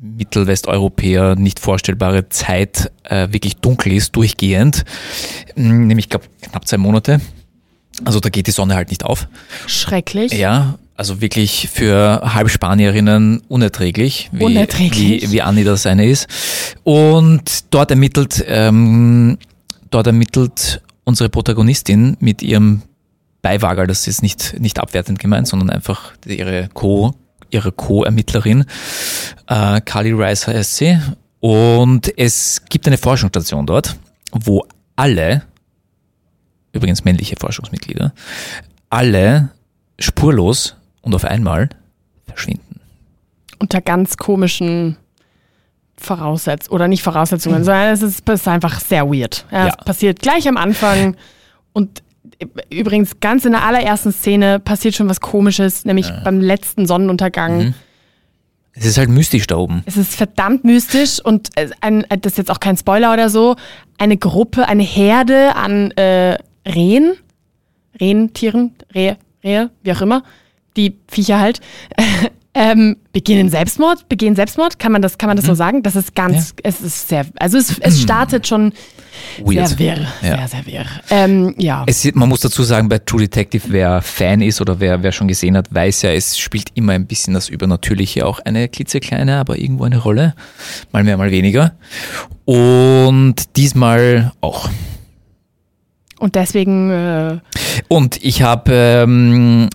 Mittelwesteuropäer 0.00 1.34
nicht 1.36 1.58
vorstellbare 1.58 2.28
Zeit 2.28 2.90
äh, 3.04 3.28
wirklich 3.30 3.56
dunkel 3.56 3.92
ist, 3.92 4.14
durchgehend. 4.16 4.84
Mm, 5.56 5.86
Nämlich, 5.86 6.06
ich 6.06 6.10
glaube, 6.10 6.26
knapp 6.42 6.66
zwei 6.66 6.76
Monate. 6.78 7.20
Also 8.04 8.20
da 8.20 8.28
geht 8.28 8.46
die 8.46 8.52
Sonne 8.52 8.74
halt 8.74 8.90
nicht 8.90 9.04
auf. 9.04 9.28
Schrecklich. 9.66 10.32
Ja, 10.32 10.78
also 10.96 11.20
wirklich 11.20 11.68
für 11.72 12.20
Halbspanierinnen 12.34 13.42
unerträglich, 13.48 14.28
wie, 14.32 14.44
Unerträglich. 14.44 15.22
wie, 15.22 15.32
wie 15.32 15.42
Anni 15.42 15.64
das 15.64 15.86
eine 15.86 16.06
ist. 16.06 16.26
Und 16.84 17.64
dort 17.70 17.90
ermittelt, 17.90 18.44
ähm, 18.46 19.38
dort 19.92 20.06
ermittelt 20.06 20.82
unsere 21.04 21.28
Protagonistin 21.28 22.16
mit 22.20 22.42
ihrem 22.42 22.82
Beiwager, 23.42 23.86
das 23.86 24.06
ist 24.06 24.22
nicht, 24.22 24.58
nicht 24.60 24.78
abwertend 24.78 25.18
gemeint, 25.18 25.48
sondern 25.48 25.70
einfach 25.70 26.12
ihre 26.26 26.68
Co, 26.72 27.14
ihre 27.50 27.72
Co-Ermittlerin, 27.72 28.64
äh, 29.48 29.80
Carly 29.80 30.12
Rice 30.12 30.46
heißt 30.46 30.76
sie. 30.76 30.98
Und 31.40 32.16
es 32.16 32.62
gibt 32.68 32.86
eine 32.86 32.98
Forschungsstation 32.98 33.66
dort, 33.66 33.96
wo 34.30 34.64
alle, 34.94 35.42
übrigens 36.72 37.04
männliche 37.04 37.34
Forschungsmitglieder, 37.38 38.14
alle 38.90 39.50
spurlos 39.98 40.76
und 41.00 41.14
auf 41.14 41.24
einmal 41.24 41.68
verschwinden. 42.26 42.80
Unter 43.58 43.80
ganz 43.80 44.16
komischen 44.16 44.96
Voraussetzungen, 46.02 46.74
oder 46.74 46.88
nicht 46.88 47.02
Voraussetzungen, 47.02 47.64
sondern 47.64 47.92
es 47.92 48.02
ist, 48.02 48.28
es 48.28 48.40
ist 48.40 48.48
einfach 48.48 48.80
sehr 48.80 49.06
weird. 49.06 49.44
Ja. 49.50 49.66
Ja. 49.66 49.74
Es 49.78 49.84
passiert 49.84 50.20
gleich 50.20 50.46
am 50.48 50.56
Anfang 50.56 51.16
und 51.72 52.02
übrigens 52.70 53.20
ganz 53.20 53.44
in 53.44 53.52
der 53.52 53.62
allerersten 53.64 54.12
Szene 54.12 54.58
passiert 54.58 54.94
schon 54.94 55.08
was 55.08 55.20
komisches, 55.20 55.84
nämlich 55.84 56.10
beim 56.24 56.40
letzten 56.40 56.86
Sonnenuntergang. 56.86 57.58
Mhm. 57.58 57.74
Es 58.74 58.86
ist 58.86 58.96
halt 58.96 59.10
mystisch 59.10 59.46
da 59.46 59.56
oben. 59.56 59.82
Es 59.84 59.96
ist 59.98 60.14
verdammt 60.14 60.64
mystisch 60.64 61.20
und 61.22 61.50
es- 61.56 61.72
ein, 61.82 62.06
das 62.08 62.32
ist 62.32 62.38
jetzt 62.38 62.50
auch 62.50 62.58
kein 62.60 62.76
Spoiler 62.76 63.12
oder 63.12 63.28
so. 63.28 63.56
Eine 63.98 64.16
Gruppe, 64.16 64.66
eine 64.66 64.82
Herde 64.82 65.54
an 65.56 65.90
äh, 65.92 66.38
Rehen, 66.66 67.12
Rentieren, 68.00 68.74
Rehe, 68.94 69.18
Rehe, 69.44 69.70
wie 69.82 69.92
auch 69.92 70.00
immer, 70.00 70.22
die 70.76 70.96
Viecher 71.08 71.38
halt, 71.38 71.60
ähm, 72.54 72.96
beginnen 73.12 73.48
Selbstmord, 73.48 74.08
begehen 74.10 74.36
Selbstmord, 74.36 74.78
kann 74.78 74.92
man 74.92 75.00
das, 75.00 75.16
kann 75.16 75.28
man 75.28 75.36
das 75.38 75.46
so 75.46 75.54
sagen? 75.54 75.82
Das 75.82 75.96
ist 75.96 76.14
ganz, 76.14 76.54
es 76.62 76.82
ist 76.82 77.08
sehr, 77.08 77.24
also 77.38 77.56
es, 77.56 77.78
es 77.78 78.02
startet 78.02 78.46
schon 78.46 78.74
Weird. 79.42 79.68
sehr 79.68 79.78
wirr, 79.78 79.98
Ja. 80.20 80.36
sehr, 80.36 80.48
sehr 80.48 80.66
wirr. 80.66 80.84
Ähm, 81.08 81.54
ja. 81.56 81.84
Es, 81.86 82.04
man 82.14 82.28
muss 82.28 82.40
dazu 82.40 82.62
sagen, 82.62 82.90
bei 82.90 82.98
True 82.98 83.20
Detective, 83.22 83.64
wer 83.68 84.02
Fan 84.02 84.42
ist 84.42 84.60
oder 84.60 84.80
wer, 84.80 85.02
wer 85.02 85.12
schon 85.12 85.28
gesehen 85.28 85.56
hat, 85.56 85.72
weiß 85.74 86.02
ja, 86.02 86.12
es 86.12 86.36
spielt 86.38 86.68
immer 86.74 86.92
ein 86.92 87.06
bisschen 87.06 87.32
das 87.32 87.48
Übernatürliche 87.48 88.26
auch 88.26 88.38
eine 88.40 88.68
klitzekleine, 88.68 89.38
aber 89.38 89.56
irgendwo 89.58 89.84
eine 89.84 89.98
Rolle. 89.98 90.34
Mal 90.92 91.04
mehr, 91.04 91.16
mal 91.16 91.30
weniger. 91.30 91.72
Und 92.44 93.56
diesmal 93.56 94.32
auch. 94.42 94.68
Und 96.18 96.34
deswegen, 96.34 96.90
äh, 96.90 97.38
Und 97.88 98.22
ich 98.22 98.42
habe 98.42 98.72
ähm, 98.72 99.68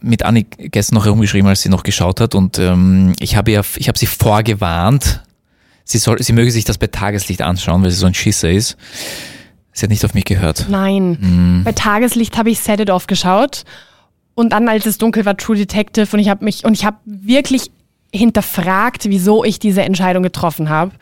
mit 0.00 0.24
Anni 0.24 0.46
gestern 0.58 0.96
noch 0.96 1.04
herumgeschrieben, 1.04 1.48
als 1.48 1.62
sie 1.62 1.68
noch 1.68 1.82
geschaut 1.82 2.20
hat. 2.20 2.34
Und 2.34 2.58
ähm, 2.58 3.14
ich 3.20 3.36
habe 3.36 3.50
ja, 3.50 3.62
ich 3.76 3.88
habe 3.88 3.98
sie 3.98 4.06
vorgewarnt, 4.06 5.22
sie 5.84 5.98
soll, 5.98 6.22
sie 6.22 6.32
möge 6.32 6.50
sich 6.50 6.64
das 6.64 6.78
bei 6.78 6.86
Tageslicht 6.86 7.42
anschauen, 7.42 7.82
weil 7.82 7.90
sie 7.90 7.96
so 7.96 8.06
ein 8.06 8.14
Schisser 8.14 8.50
ist. 8.50 8.76
Sie 9.72 9.84
hat 9.84 9.90
nicht 9.90 10.04
auf 10.04 10.14
mich 10.14 10.24
gehört. 10.24 10.66
Nein. 10.68 11.18
Mhm. 11.20 11.62
Bei 11.64 11.72
Tageslicht 11.72 12.36
habe 12.36 12.50
ich 12.50 12.60
Set 12.60 12.80
It 12.80 12.90
Off 12.90 13.06
geschaut 13.06 13.64
und 14.34 14.52
dann, 14.52 14.68
als 14.68 14.86
es 14.86 14.98
dunkel 14.98 15.24
war, 15.24 15.36
True 15.36 15.56
Detective 15.56 16.08
und 16.12 16.18
ich 16.18 16.28
habe 16.28 16.44
mich 16.44 16.64
und 16.64 16.74
ich 16.74 16.84
habe 16.84 16.96
wirklich 17.04 17.70
hinterfragt, 18.14 19.04
wieso 19.06 19.44
ich 19.44 19.58
diese 19.58 19.82
Entscheidung 19.82 20.22
getroffen 20.22 20.68
habe. 20.68 20.92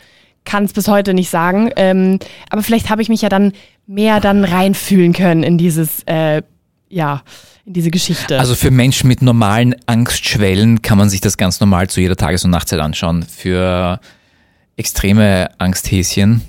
Kann 0.45 0.65
es 0.65 0.73
bis 0.73 0.89
heute 0.89 1.13
nicht 1.13 1.31
sagen. 1.31 1.71
Ähm, 1.77 2.19
aber 2.51 2.63
vielleicht 2.63 2.91
habe 2.91 3.03
ich 3.03 3.09
mich 3.09 3.23
ja 3.23 3.29
dann 3.29 3.53
mehr 3.87 4.21
dann 4.21 4.45
reinfühlen 4.45 5.13
können 5.13 5.43
in 5.43 5.59
dieses, 5.59 6.03
äh, 6.05 6.43
ja, 6.89 7.23
in 7.65 7.73
diese 7.73 7.91
Geschichte. 7.91 8.39
Also 8.39 8.55
für 8.55 8.71
Menschen 8.71 9.09
mit 9.09 9.23
normalen 9.23 9.75
Angstschwellen 9.87 10.83
kann 10.83 10.99
man 10.99 11.09
sich 11.09 11.21
das 11.21 11.37
ganz 11.37 11.61
normal 11.61 11.89
zu 11.89 12.01
jeder 12.01 12.17
Tages- 12.17 12.45
und 12.45 12.51
Nachtzeit 12.51 12.81
anschauen. 12.81 13.25
Für 13.25 14.01
extreme 14.77 15.51
Angsthäschen, 15.59 16.43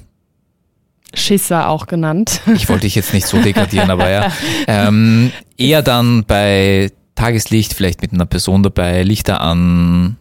Schisser 1.13 1.69
auch 1.69 1.87
genannt. 1.87 2.41
ich 2.53 2.67
wollte 2.69 2.81
dich 2.81 2.95
jetzt 2.95 3.13
nicht 3.13 3.27
so 3.27 3.41
degradieren, 3.41 3.89
aber 3.89 4.09
ja, 4.09 4.31
ähm, 4.67 5.31
eher 5.57 5.81
dann 5.81 6.25
bei 6.25 6.91
Tageslicht, 7.15 7.73
vielleicht 7.73 8.01
mit 8.01 8.13
einer 8.13 8.25
Person 8.25 8.61
dabei, 8.61 9.03
Lichter 9.03 9.41
an, 9.41 10.17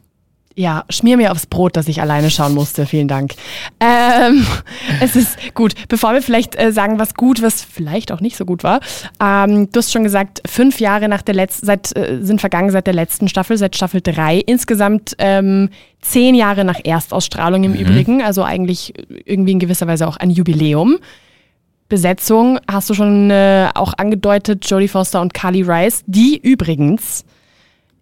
Ja, 0.59 0.87
schmier 0.89 1.19
mir 1.19 1.33
aufs 1.33 1.47
Brot, 1.47 1.77
dass 1.77 1.87
ich 1.87 2.01
alleine 2.01 2.31
schauen 2.31 2.55
musste. 2.55 2.87
Vielen 2.87 3.09
Dank. 3.09 3.35
Ähm, 3.79 4.47
es 5.03 5.15
ist 5.15 5.53
gut. 5.53 5.75
Bevor 5.89 6.15
wir 6.15 6.23
vielleicht 6.23 6.59
äh, 6.59 6.73
sagen, 6.73 6.99
was 6.99 7.13
gut, 7.13 7.43
was 7.43 7.63
vielleicht 7.63 8.11
auch 8.11 8.23
nicht 8.23 8.39
so 8.39 8.47
gut 8.47 8.65
war. 8.65 8.81
Ähm, 9.21 9.71
du 9.71 9.79
hast 9.79 9.93
schon 9.93 10.03
gesagt, 10.03 10.41
fünf 10.49 10.81
Jahre 10.81 11.11
nach 11.11 11.21
der 11.21 11.35
letzten, 11.35 11.67
seit, 11.67 11.95
äh, 11.95 12.21
sind 12.23 12.41
vergangen 12.41 12.71
seit 12.71 12.87
der 12.87 12.95
letzten 12.95 13.29
Staffel, 13.29 13.59
seit 13.59 13.77
Staffel 13.77 14.01
drei. 14.01 14.39
Insgesamt 14.39 15.15
ähm, 15.19 15.69
zehn 16.01 16.35
Jahre 16.35 16.65
nach 16.65 16.81
Erstausstrahlung 16.83 17.63
im 17.65 17.75
Übrigen. 17.75 18.23
Also 18.23 18.43
eigentlich 18.43 18.95
irgendwie 19.27 19.53
in 19.53 19.59
gewisser 19.59 19.87
Weise 19.87 20.09
auch 20.09 20.17
ein 20.17 20.31
Jubiläum. 20.31 20.97
Besetzung 21.91 22.59
hast 22.67 22.89
du 22.89 22.95
schon 22.95 23.31
äh, 23.31 23.69
auch 23.75 23.93
angedeutet, 23.99 24.69
Jodie 24.71 24.89
Foster 24.89 25.21
und 25.21 25.35
Carly 25.35 25.61
Rice, 25.61 26.03
die 26.07 26.41
übrigens 26.43 27.27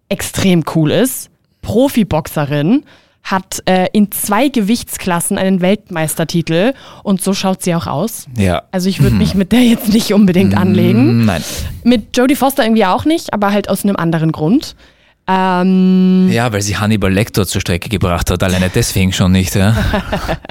extrem 0.07 0.63
cool 0.73 0.91
ist. 0.91 1.29
Profiboxerin, 1.65 2.83
hat 3.23 3.63
äh, 3.65 3.87
in 3.91 4.11
zwei 4.11 4.49
Gewichtsklassen 4.49 5.39
einen 5.39 5.59
Weltmeistertitel 5.59 6.73
und 7.01 7.23
so 7.23 7.33
schaut 7.33 7.63
sie 7.63 7.73
auch 7.73 7.87
aus. 7.87 8.27
Ja. 8.37 8.61
Also 8.71 8.87
ich 8.87 9.01
würde 9.01 9.15
mich 9.15 9.33
mit 9.33 9.51
der 9.51 9.63
jetzt 9.63 9.89
nicht 9.89 10.13
unbedingt 10.13 10.55
anlegen. 10.55 11.25
Nein. 11.25 11.43
Mit 11.83 12.15
Jodie 12.15 12.35
Foster 12.35 12.63
irgendwie 12.63 12.85
auch 12.85 13.03
nicht, 13.03 13.33
aber 13.33 13.51
halt 13.51 13.67
aus 13.67 13.83
einem 13.83 13.95
anderen 13.95 14.31
Grund. 14.31 14.75
Ähm, 15.27 16.29
Ja, 16.31 16.53
weil 16.53 16.61
sie 16.61 16.77
Hannibal 16.77 17.11
Lecter 17.11 17.47
zur 17.47 17.61
Strecke 17.61 17.89
gebracht 17.89 18.29
hat. 18.29 18.43
Alleine 18.43 18.69
deswegen 18.73 19.11
schon 19.11 19.31
nicht, 19.31 19.55
ja. 19.55 19.75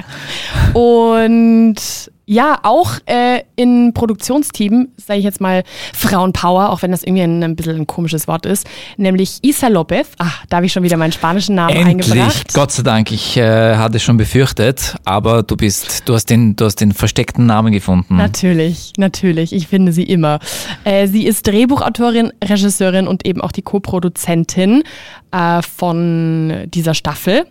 Und 0.75 2.11
ja, 2.25 2.59
auch 2.63 2.95
äh, 3.05 3.43
in 3.55 3.93
Produktionsteam, 3.93 4.89
sage 4.97 5.19
ich 5.19 5.25
jetzt 5.25 5.39
mal 5.39 5.63
Frauenpower, 5.93 6.69
auch 6.69 6.81
wenn 6.81 6.91
das 6.91 7.03
irgendwie 7.03 7.21
ein, 7.21 7.41
ein 7.43 7.55
bisschen 7.55 7.77
ein 7.77 7.87
komisches 7.87 8.27
Wort 8.27 8.45
ist, 8.45 8.67
nämlich 8.97 9.37
Isa 9.41 9.69
Lopez. 9.69 10.09
Ach, 10.17 10.43
da 10.49 10.57
habe 10.57 10.65
ich 10.65 10.73
schon 10.73 10.83
wieder 10.83 10.97
meinen 10.97 11.13
spanischen 11.13 11.55
Namen 11.55 11.77
Endlich, 11.77 12.11
eingebracht. 12.11 12.53
Gott 12.53 12.73
sei 12.73 12.83
Dank. 12.83 13.11
Ich 13.11 13.37
äh, 13.37 13.77
hatte 13.77 13.97
es 13.97 14.03
schon 14.03 14.17
befürchtet, 14.17 14.95
aber 15.05 15.43
du 15.43 15.55
bist, 15.55 16.09
du 16.09 16.13
hast 16.13 16.25
den, 16.25 16.57
du 16.57 16.65
hast 16.65 16.81
den 16.81 16.91
versteckten 16.91 17.45
Namen 17.45 17.71
gefunden. 17.71 18.17
Natürlich, 18.17 18.91
natürlich. 18.97 19.53
Ich 19.53 19.67
finde 19.67 19.93
sie 19.93 20.03
immer. 20.03 20.39
Äh, 20.83 21.07
sie 21.07 21.25
ist 21.25 21.47
Drehbuchautorin, 21.47 22.33
Regisseurin 22.43 23.07
und 23.07 23.25
eben 23.25 23.39
auch 23.39 23.53
die 23.53 23.61
Co-Produzentin 23.61 24.83
äh, 25.31 25.61
von 25.61 26.65
dieser 26.73 26.95
Staffel. 26.95 27.45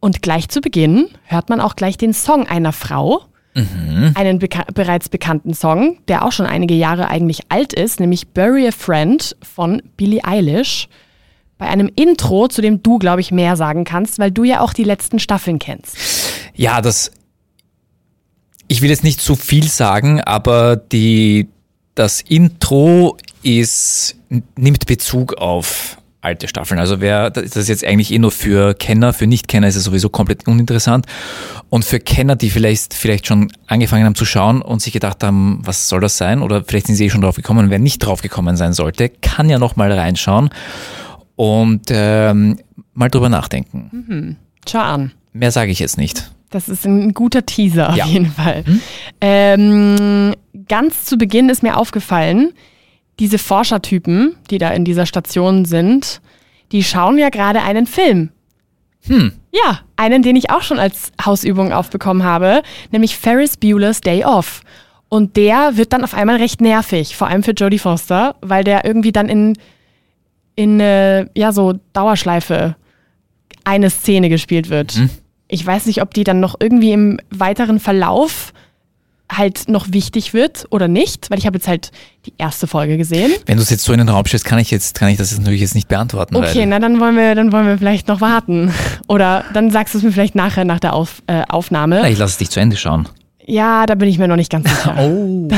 Und 0.00 0.22
gleich 0.22 0.48
zu 0.48 0.60
Beginn 0.60 1.08
hört 1.24 1.50
man 1.50 1.60
auch 1.60 1.76
gleich 1.76 1.98
den 1.98 2.14
Song 2.14 2.46
einer 2.46 2.72
Frau. 2.72 3.26
Einen 4.14 4.38
beka 4.38 4.64
bereits 4.72 5.08
bekannten 5.08 5.54
Song, 5.54 5.98
der 6.08 6.24
auch 6.24 6.32
schon 6.32 6.46
einige 6.46 6.74
Jahre 6.74 7.08
eigentlich 7.08 7.40
alt 7.48 7.72
ist, 7.72 8.00
nämlich 8.00 8.28
Bury 8.28 8.68
a 8.68 8.70
Friend 8.70 9.36
von 9.42 9.82
Billie 9.96 10.24
Eilish. 10.24 10.88
Bei 11.58 11.66
einem 11.66 11.90
Intro, 11.94 12.48
zu 12.48 12.62
dem 12.62 12.82
du, 12.82 12.98
glaube 12.98 13.20
ich, 13.20 13.32
mehr 13.32 13.56
sagen 13.56 13.84
kannst, 13.84 14.18
weil 14.18 14.30
du 14.30 14.44
ja 14.44 14.60
auch 14.60 14.72
die 14.72 14.84
letzten 14.84 15.18
Staffeln 15.18 15.58
kennst. 15.58 15.96
Ja, 16.54 16.80
das. 16.80 17.10
Ich 18.68 18.82
will 18.82 18.90
jetzt 18.90 19.04
nicht 19.04 19.20
zu 19.20 19.34
viel 19.34 19.64
sagen, 19.64 20.20
aber 20.20 20.76
die, 20.76 21.48
das 21.96 22.22
Intro 22.22 23.16
ist, 23.42 24.16
nimmt 24.56 24.86
Bezug 24.86 25.34
auf 25.34 25.99
alte 26.22 26.48
Staffeln. 26.48 26.78
Also 26.78 27.00
wer, 27.00 27.30
das 27.30 27.56
ist 27.56 27.68
jetzt 27.68 27.84
eigentlich 27.84 28.12
eh 28.12 28.18
nur 28.18 28.30
für 28.30 28.74
Kenner, 28.74 29.12
für 29.12 29.26
Nicht-Kenner 29.26 29.68
ist 29.68 29.76
es 29.76 29.84
sowieso 29.84 30.08
komplett 30.10 30.46
uninteressant. 30.46 31.06
Und 31.70 31.84
für 31.84 31.98
Kenner, 32.00 32.36
die 32.36 32.50
vielleicht, 32.50 32.92
vielleicht 32.94 33.26
schon 33.26 33.50
angefangen 33.66 34.04
haben 34.04 34.14
zu 34.14 34.24
schauen 34.24 34.60
und 34.60 34.82
sich 34.82 34.92
gedacht 34.92 35.22
haben, 35.24 35.60
was 35.62 35.88
soll 35.88 36.00
das 36.00 36.16
sein? 36.18 36.42
Oder 36.42 36.62
vielleicht 36.64 36.86
sind 36.88 36.96
sie 36.96 37.06
eh 37.06 37.10
schon 37.10 37.22
drauf 37.22 37.36
gekommen. 37.36 37.64
Und 37.66 37.70
wer 37.70 37.78
nicht 37.78 37.98
drauf 38.00 38.20
gekommen 38.22 38.56
sein 38.56 38.72
sollte, 38.72 39.08
kann 39.08 39.48
ja 39.48 39.58
noch 39.58 39.76
mal 39.76 39.90
reinschauen 39.92 40.50
und 41.36 41.82
ähm, 41.90 42.58
mal 42.92 43.08
drüber 43.08 43.28
nachdenken. 43.28 44.36
Schau 44.68 44.78
an. 44.80 45.12
Mehr 45.32 45.52
sage 45.52 45.70
ich 45.70 45.78
jetzt 45.78 45.96
nicht. 45.96 46.30
Das 46.50 46.68
ist 46.68 46.84
ein 46.84 47.14
guter 47.14 47.46
Teaser 47.46 47.90
auf 47.90 47.96
Ja. 47.96 48.04
jeden 48.06 48.26
Fall. 48.32 48.64
Ähm, 49.20 50.34
ganz 50.68 51.04
zu 51.04 51.16
Beginn 51.16 51.48
ist 51.48 51.62
mir 51.62 51.76
aufgefallen, 51.76 52.52
diese 53.20 53.38
Forschertypen, 53.38 54.34
die 54.50 54.58
da 54.58 54.70
in 54.70 54.84
dieser 54.84 55.06
Station 55.06 55.64
sind, 55.64 56.20
die 56.72 56.82
schauen 56.82 57.18
ja 57.18 57.28
gerade 57.28 57.62
einen 57.62 57.86
Film. 57.86 58.30
Hm. 59.06 59.32
Ja, 59.52 59.80
einen, 59.96 60.22
den 60.22 60.36
ich 60.36 60.50
auch 60.50 60.62
schon 60.62 60.78
als 60.78 61.12
Hausübung 61.24 61.72
aufbekommen 61.72 62.24
habe, 62.24 62.62
nämlich 62.90 63.16
Ferris 63.16 63.56
Bueller's 63.56 64.00
Day 64.00 64.24
Off. 64.24 64.62
Und 65.08 65.36
der 65.36 65.76
wird 65.76 65.92
dann 65.92 66.04
auf 66.04 66.14
einmal 66.14 66.36
recht 66.36 66.60
nervig, 66.60 67.16
vor 67.16 67.28
allem 67.28 67.42
für 67.42 67.52
Jodie 67.52 67.78
Foster, 67.78 68.36
weil 68.40 68.64
der 68.64 68.84
irgendwie 68.84 69.12
dann 69.12 69.28
in, 69.28 69.58
in 70.54 70.80
äh, 70.80 71.26
ja, 71.36 71.52
so 71.52 71.74
Dauerschleife 71.92 72.76
eine 73.64 73.90
Szene 73.90 74.28
gespielt 74.28 74.70
wird. 74.70 74.94
Ich 75.48 75.66
weiß 75.66 75.86
nicht, 75.86 76.00
ob 76.00 76.14
die 76.14 76.24
dann 76.24 76.40
noch 76.40 76.54
irgendwie 76.60 76.92
im 76.92 77.18
weiteren 77.30 77.80
Verlauf 77.80 78.52
halt 79.30 79.68
noch 79.68 79.92
wichtig 79.92 80.34
wird 80.34 80.66
oder 80.70 80.88
nicht, 80.88 81.30
weil 81.30 81.38
ich 81.38 81.46
habe 81.46 81.56
jetzt 81.56 81.68
halt 81.68 81.92
die 82.26 82.32
erste 82.36 82.66
Folge 82.66 82.96
gesehen. 82.96 83.32
Wenn 83.46 83.56
du 83.56 83.62
es 83.62 83.70
jetzt 83.70 83.84
so 83.84 83.92
in 83.92 83.98
den 83.98 84.08
Raum 84.08 84.26
stellst, 84.26 84.44
kann 84.44 84.58
ich 84.58 84.70
jetzt, 84.70 84.98
kann 84.98 85.08
ich 85.08 85.16
das 85.16 85.30
jetzt 85.30 85.38
natürlich 85.38 85.60
jetzt 85.60 85.74
nicht 85.74 85.88
beantworten. 85.88 86.36
Okay, 86.36 86.66
na 86.66 86.78
dann 86.78 87.00
wollen 87.00 87.16
wir, 87.16 87.34
dann 87.34 87.52
wollen 87.52 87.66
wir 87.66 87.78
vielleicht 87.78 88.08
noch 88.08 88.20
warten. 88.20 88.72
Oder 89.08 89.44
dann 89.54 89.70
sagst 89.70 89.94
du 89.94 89.98
es 89.98 90.04
mir 90.04 90.12
vielleicht 90.12 90.34
nachher 90.34 90.64
nach 90.64 90.80
der 90.80 90.94
Auf, 90.94 91.22
äh, 91.26 91.42
Aufnahme. 91.48 92.00
Na, 92.02 92.10
ich 92.10 92.18
lasse 92.18 92.32
es 92.32 92.38
dich 92.38 92.50
zu 92.50 92.60
Ende 92.60 92.76
schauen. 92.76 93.08
Ja, 93.46 93.86
da 93.86 93.94
bin 93.94 94.08
ich 94.08 94.18
mir 94.18 94.28
noch 94.28 94.36
nicht 94.36 94.50
ganz 94.50 94.68
sicher. 94.68 94.94
Oh. 95.00 95.48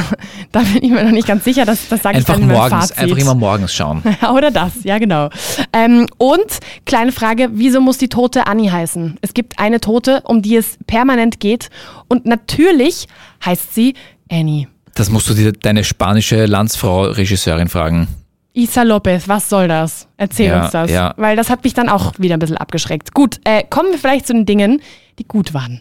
Da 0.52 0.60
bin 0.60 0.82
ich 0.82 0.90
mir 0.90 1.04
noch 1.04 1.10
nicht 1.10 1.26
ganz 1.26 1.44
sicher, 1.44 1.64
das, 1.64 1.88
das 1.88 2.02
sage 2.02 2.18
ich 2.18 2.24
dann 2.24 2.42
in 2.42 2.46
meinem 2.46 2.56
morgens, 2.56 2.72
Fazit. 2.88 2.98
einfach 2.98 3.16
immer 3.16 3.34
morgens 3.34 3.74
schauen. 3.74 4.02
Oder 4.34 4.50
das, 4.50 4.72
ja 4.84 4.98
genau. 4.98 5.28
Ähm, 5.72 6.06
und 6.18 6.44
kleine 6.86 7.12
Frage, 7.12 7.48
wieso 7.52 7.80
muss 7.80 7.98
die 7.98 8.08
Tote 8.08 8.46
Annie 8.46 8.70
heißen? 8.70 9.18
Es 9.22 9.34
gibt 9.34 9.58
eine 9.58 9.80
Tote, 9.80 10.22
um 10.24 10.42
die 10.42 10.56
es 10.56 10.78
permanent 10.86 11.40
geht 11.40 11.68
und 12.08 12.24
natürlich 12.26 13.06
heißt 13.44 13.74
sie 13.74 13.94
Annie. 14.30 14.68
Das 14.94 15.10
musst 15.10 15.28
du 15.30 15.34
dir 15.34 15.52
deine 15.52 15.84
spanische 15.84 16.44
Landsfrau 16.46 17.04
Regisseurin 17.04 17.68
fragen. 17.68 18.08
Isa 18.54 18.82
Lopez, 18.82 19.26
was 19.28 19.48
soll 19.48 19.68
das? 19.68 20.06
Erzähl 20.18 20.48
Ja, 20.48 20.62
uns 20.64 20.72
das. 20.72 20.90
ja. 20.90 21.14
Weil 21.16 21.36
das 21.36 21.48
hat 21.48 21.64
mich 21.64 21.72
dann 21.72 21.88
auch 21.88 22.12
wieder 22.18 22.34
ein 22.36 22.38
bisschen 22.40 22.58
abgeschreckt. 22.58 23.14
Gut, 23.14 23.40
äh, 23.44 23.64
kommen 23.68 23.90
wir 23.90 23.98
vielleicht 23.98 24.26
zu 24.26 24.34
den 24.34 24.44
Dingen, 24.44 24.82
die 25.18 25.24
gut 25.24 25.54
waren. 25.54 25.80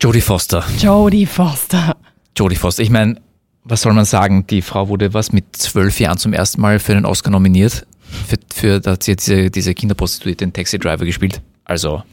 Jodie 0.00 0.20
Foster. 0.20 0.64
Jodie 0.78 1.26
Foster. 1.26 1.96
Jodie 2.36 2.54
Foster. 2.54 2.84
Ich 2.84 2.90
meine, 2.90 3.20
was 3.64 3.82
soll 3.82 3.92
man 3.94 4.04
sagen? 4.04 4.46
Die 4.46 4.62
Frau 4.62 4.88
wurde 4.88 5.12
was 5.12 5.32
mit 5.32 5.56
zwölf 5.56 5.98
Jahren 5.98 6.18
zum 6.18 6.32
ersten 6.32 6.60
Mal 6.60 6.78
für 6.78 6.92
einen 6.92 7.04
Oscar 7.04 7.32
nominiert. 7.32 7.84
Für, 8.28 8.36
für 8.54 8.80
da 8.80 8.92
hat 8.92 9.02
sie 9.02 9.12
jetzt 9.12 9.26
diese, 9.26 9.50
diese 9.50 9.74
Kinderprostituierte 9.74 10.44
in 10.44 10.52
Taxi 10.52 10.78
Driver 10.78 11.04
gespielt. 11.04 11.42
Also, 11.64 12.04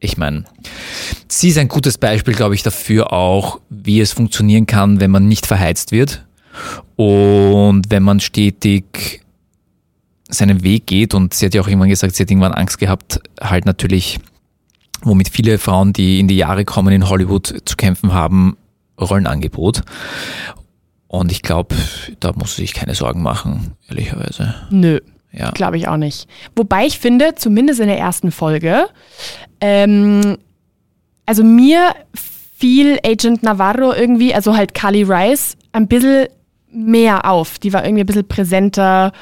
ich 0.00 0.16
meine, 0.16 0.44
sie 1.28 1.50
ist 1.50 1.58
ein 1.58 1.68
gutes 1.68 1.98
Beispiel, 1.98 2.34
glaube 2.34 2.56
ich, 2.56 2.64
dafür 2.64 3.12
auch, 3.12 3.60
wie 3.70 4.00
es 4.00 4.12
funktionieren 4.12 4.66
kann, 4.66 4.98
wenn 4.98 5.12
man 5.12 5.28
nicht 5.28 5.46
verheizt 5.46 5.92
wird 5.92 6.26
und 6.96 7.90
wenn 7.90 8.02
man 8.02 8.18
stetig 8.18 9.22
seinen 10.28 10.64
Weg 10.64 10.86
geht. 10.86 11.14
Und 11.14 11.32
sie 11.32 11.46
hat 11.46 11.54
ja 11.54 11.62
auch 11.62 11.68
irgendwann 11.68 11.90
gesagt, 11.90 12.16
sie 12.16 12.24
hat 12.24 12.30
irgendwann 12.30 12.54
Angst 12.54 12.78
gehabt, 12.78 13.20
halt 13.40 13.66
natürlich 13.66 14.18
womit 15.02 15.28
viele 15.28 15.58
Frauen, 15.58 15.92
die 15.92 16.20
in 16.20 16.28
die 16.28 16.36
Jahre 16.36 16.64
kommen, 16.64 16.92
in 16.92 17.08
Hollywood 17.08 17.62
zu 17.64 17.76
kämpfen 17.76 18.12
haben, 18.12 18.56
Rollenangebot. 19.00 19.82
Und 21.06 21.32
ich 21.32 21.42
glaube, 21.42 21.74
da 22.20 22.32
muss 22.32 22.56
sich 22.56 22.74
keine 22.74 22.94
Sorgen 22.94 23.22
machen, 23.22 23.72
ehrlicherweise. 23.88 24.54
Nö, 24.70 25.00
Ja. 25.32 25.50
glaube 25.52 25.76
ich 25.78 25.88
auch 25.88 25.96
nicht. 25.96 26.28
Wobei 26.56 26.86
ich 26.86 26.98
finde, 26.98 27.34
zumindest 27.36 27.80
in 27.80 27.86
der 27.88 27.98
ersten 27.98 28.30
Folge, 28.30 28.86
ähm, 29.60 30.36
also 31.26 31.44
mir 31.44 31.94
fiel 32.56 32.98
Agent 33.04 33.42
Navarro 33.42 33.92
irgendwie, 33.92 34.34
also 34.34 34.56
halt 34.56 34.74
Carly 34.74 35.02
Rice, 35.04 35.56
ein 35.72 35.86
bisschen 35.88 36.26
mehr 36.70 37.24
auf. 37.30 37.58
Die 37.58 37.72
war 37.72 37.84
irgendwie 37.84 38.02
ein 38.02 38.06
bisschen 38.06 38.28
präsenter. 38.28 39.12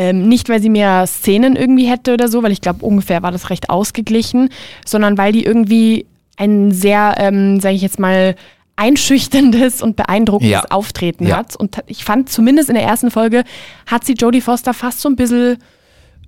Ähm, 0.00 0.28
nicht, 0.28 0.48
weil 0.48 0.62
sie 0.62 0.70
mehr 0.70 1.06
Szenen 1.08 1.56
irgendwie 1.56 1.86
hätte 1.86 2.14
oder 2.14 2.28
so, 2.28 2.42
weil 2.44 2.52
ich 2.52 2.60
glaube, 2.60 2.84
ungefähr 2.86 3.20
war 3.24 3.32
das 3.32 3.50
recht 3.50 3.68
ausgeglichen, 3.68 4.48
sondern 4.86 5.18
weil 5.18 5.32
die 5.32 5.42
irgendwie 5.44 6.06
ein 6.36 6.70
sehr, 6.70 7.16
ähm, 7.18 7.58
sage 7.58 7.74
ich 7.74 7.82
jetzt 7.82 7.98
mal, 7.98 8.36
einschüchterndes 8.76 9.82
und 9.82 9.96
beeindruckendes 9.96 10.52
Ja. 10.52 10.64
Auftreten 10.70 11.26
Ja. 11.26 11.38
hat. 11.38 11.56
Und 11.56 11.78
ich 11.88 12.04
fand, 12.04 12.30
zumindest 12.30 12.68
in 12.68 12.76
der 12.76 12.84
ersten 12.84 13.10
Folge 13.10 13.42
hat 13.86 14.04
sie 14.04 14.12
Jodie 14.14 14.40
Foster 14.40 14.72
fast 14.72 15.00
so 15.00 15.08
ein 15.08 15.16
bisschen 15.16 15.56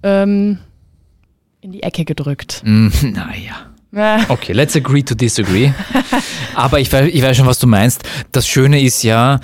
ähm, 0.02 0.58
in 1.60 1.70
die 1.70 1.84
Ecke 1.84 2.04
gedrückt. 2.04 2.62
Mm, 2.64 2.88
naja. 3.02 3.54
Okay, 4.28 4.52
let's 4.52 4.76
agree 4.76 5.02
to 5.02 5.16
disagree. 5.16 5.72
Aber 6.54 6.78
ich 6.78 6.92
weiß, 6.92 7.08
ich 7.12 7.22
weiß 7.22 7.36
schon, 7.36 7.46
was 7.46 7.58
du 7.58 7.66
meinst. 7.66 8.04
Das 8.30 8.46
Schöne 8.46 8.80
ist 8.80 9.02
ja, 9.02 9.40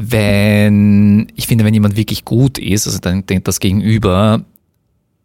wenn, 0.00 1.30
ich 1.36 1.46
finde, 1.46 1.64
wenn 1.64 1.74
jemand 1.74 1.96
wirklich 1.96 2.24
gut 2.24 2.58
ist, 2.58 2.86
also 2.86 2.98
dann 2.98 3.26
denkt 3.26 3.46
das 3.48 3.60
Gegenüber, 3.60 4.44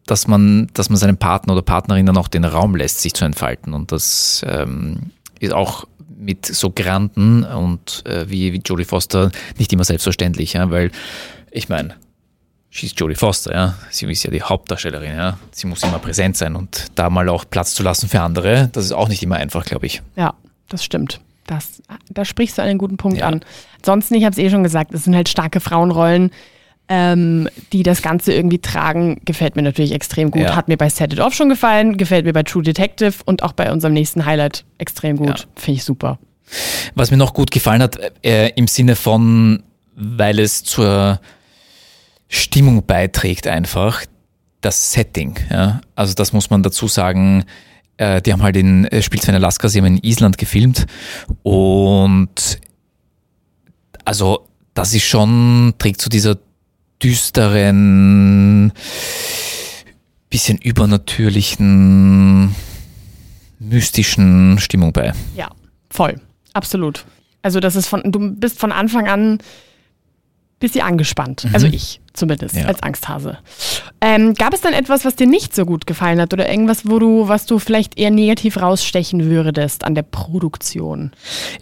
dass 0.06 0.26
man, 0.28 0.68
dass 0.74 0.90
man 0.90 0.98
seinem 0.98 1.16
Partner 1.16 1.54
oder 1.54 1.62
Partnerin 1.62 2.06
dann 2.06 2.16
auch 2.16 2.28
den 2.28 2.44
Raum 2.44 2.76
lässt, 2.76 3.00
sich 3.00 3.14
zu 3.14 3.24
entfalten. 3.24 3.74
Und 3.74 3.90
das 3.90 4.44
ähm, 4.46 5.10
ist 5.40 5.52
auch 5.52 5.86
mit 6.18 6.46
so 6.46 6.70
Granden 6.70 7.44
und 7.44 8.04
äh, 8.06 8.28
wie, 8.28 8.52
wie 8.52 8.62
Jodie 8.64 8.84
Foster 8.84 9.30
nicht 9.58 9.72
immer 9.72 9.84
selbstverständlich, 9.84 10.54
ja, 10.54 10.70
weil 10.70 10.90
ich 11.50 11.68
meine, 11.68 11.94
She's 12.70 12.92
Jodie 12.96 13.14
Foster, 13.14 13.54
ja. 13.54 13.74
Sie 13.90 14.06
ist 14.06 14.22
ja 14.22 14.30
die 14.30 14.42
Hauptdarstellerin, 14.42 15.16
ja. 15.16 15.38
Sie 15.50 15.66
muss 15.66 15.82
immer 15.82 15.98
präsent 15.98 16.36
sein 16.36 16.56
und 16.56 16.86
da 16.94 17.08
mal 17.08 17.28
auch 17.28 17.44
Platz 17.48 17.74
zu 17.74 17.82
lassen 17.82 18.08
für 18.08 18.20
andere, 18.20 18.68
das 18.72 18.84
ist 18.84 18.92
auch 18.92 19.08
nicht 19.08 19.22
immer 19.22 19.36
einfach, 19.36 19.64
glaube 19.64 19.86
ich. 19.86 20.02
Ja, 20.16 20.34
das 20.68 20.84
stimmt. 20.84 21.20
Das, 21.46 21.82
da 22.10 22.24
sprichst 22.24 22.58
du 22.58 22.62
einen 22.62 22.78
guten 22.78 22.96
Punkt 22.96 23.18
Ja. 23.18 23.28
an. 23.28 23.40
Ansonsten, 23.78 24.14
ich 24.14 24.24
habe 24.24 24.32
es 24.32 24.38
eh 24.38 24.50
schon 24.50 24.62
gesagt, 24.62 24.92
es 24.92 25.04
sind 25.04 25.14
halt 25.14 25.28
starke 25.28 25.60
Frauenrollen, 25.60 26.30
ähm, 26.88 27.48
die 27.72 27.82
das 27.82 28.02
Ganze 28.02 28.32
irgendwie 28.32 28.58
tragen. 28.58 29.20
Gefällt 29.24 29.56
mir 29.56 29.62
natürlich 29.62 29.92
extrem 29.92 30.30
gut. 30.30 30.42
Ja. 30.42 30.56
Hat 30.56 30.68
mir 30.68 30.76
bei 30.76 30.88
Set 30.88 31.12
It 31.12 31.20
Off 31.20 31.34
schon 31.34 31.48
gefallen, 31.48 31.96
gefällt 31.96 32.24
mir 32.24 32.32
bei 32.32 32.42
True 32.42 32.62
Detective 32.62 33.14
und 33.24 33.42
auch 33.42 33.52
bei 33.52 33.70
unserem 33.72 33.94
nächsten 33.94 34.24
Highlight 34.26 34.64
extrem 34.78 35.16
gut. 35.16 35.40
Ja. 35.40 35.44
Finde 35.56 35.78
ich 35.78 35.84
super. 35.84 36.18
Was 36.94 37.10
mir 37.10 37.16
noch 37.16 37.34
gut 37.34 37.50
gefallen 37.50 37.82
hat, 37.82 37.98
äh, 38.24 38.50
im 38.54 38.68
Sinne 38.68 38.94
von, 38.94 39.62
weil 39.96 40.38
es 40.38 40.62
zur 40.62 41.20
Stimmung 42.28 42.84
beiträgt 42.86 43.46
einfach, 43.46 44.02
das 44.60 44.92
Setting. 44.92 45.36
Ja? 45.50 45.80
Also 45.94 46.14
das 46.14 46.32
muss 46.32 46.50
man 46.50 46.62
dazu 46.62 46.88
sagen. 46.88 47.44
Äh, 47.98 48.20
die 48.22 48.32
haben 48.32 48.42
halt 48.42 48.56
in, 48.56 48.84
äh, 48.86 49.02
spielt 49.02 49.22
zwar 49.22 49.34
in 49.34 49.42
Alaska, 49.42 49.68
sie 49.68 49.78
haben 49.78 49.86
in 49.86 49.98
Island 50.02 50.38
gefilmt 50.38 50.86
und 51.42 52.58
also 54.04 54.46
das 54.74 54.94
ist 54.94 55.04
schon, 55.04 55.74
trägt 55.78 56.00
zu 56.00 56.08
dieser 56.08 56.38
düsteren, 57.02 58.72
bisschen 60.28 60.58
übernatürlichen, 60.58 62.54
mystischen 63.58 64.58
Stimmung 64.58 64.92
bei. 64.92 65.12
Ja, 65.34 65.50
voll. 65.90 66.20
Absolut. 66.52 67.04
Also 67.42 67.60
das 67.60 67.76
ist 67.76 67.86
von, 67.86 68.02
du 68.04 68.34
bist 68.34 68.58
von 68.58 68.72
Anfang 68.72 69.08
an 69.08 69.38
bisschen 70.58 70.82
angespannt. 70.82 71.46
Also 71.52 71.66
ich 71.66 72.00
zumindest 72.14 72.54
Mhm. 72.54 72.62
Ja. 72.62 72.68
als 72.68 72.82
Angsthase. 72.82 73.36
Ähm, 74.00 74.32
gab 74.32 74.54
es 74.54 74.62
dann 74.62 74.72
etwas, 74.72 75.04
was 75.04 75.16
dir 75.16 75.26
nicht 75.26 75.54
so 75.54 75.66
gut 75.66 75.86
gefallen 75.86 76.18
hat 76.18 76.32
oder 76.32 76.48
irgendwas, 76.48 76.88
wo 76.88 76.98
du, 76.98 77.28
was 77.28 77.44
du 77.44 77.58
vielleicht 77.58 77.98
eher 77.98 78.10
negativ 78.10 78.56
rausstechen 78.56 79.28
würdest 79.28 79.84
an 79.84 79.94
der 79.94 80.02
Produktion? 80.02 81.10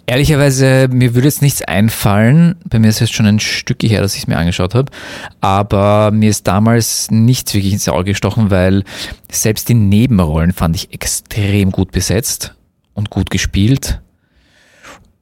Ehrlicherweise, 0.06 0.86
mir 0.92 1.16
würde 1.16 1.26
jetzt 1.26 1.42
nichts 1.42 1.60
einfallen. 1.62 2.54
Bei 2.68 2.78
mir 2.78 2.86
ist 2.88 3.00
es 3.02 3.10
schon 3.10 3.26
ein 3.26 3.40
Stück 3.40 3.82
her, 3.82 4.00
dass 4.00 4.14
ich 4.14 4.22
es 4.22 4.26
mir 4.28 4.36
angeschaut 4.38 4.76
habe. 4.76 4.92
Aber 5.40 6.12
mir 6.12 6.30
ist 6.30 6.46
damals 6.46 7.10
nichts 7.10 7.52
wirklich 7.52 7.72
ins 7.72 7.88
Auge 7.88 8.04
gestochen, 8.04 8.52
weil 8.52 8.84
selbst 9.32 9.68
die 9.68 9.74
Nebenrollen 9.74 10.52
fand 10.52 10.76
ich 10.76 10.92
extrem 10.94 11.72
gut 11.72 11.90
besetzt 11.90 12.54
und 12.92 13.10
gut 13.10 13.28
gespielt. 13.30 14.00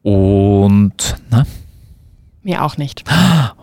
Und, 0.02 1.16
na, 1.30 1.46
Mir 2.42 2.62
auch 2.64 2.76
nicht. 2.76 3.04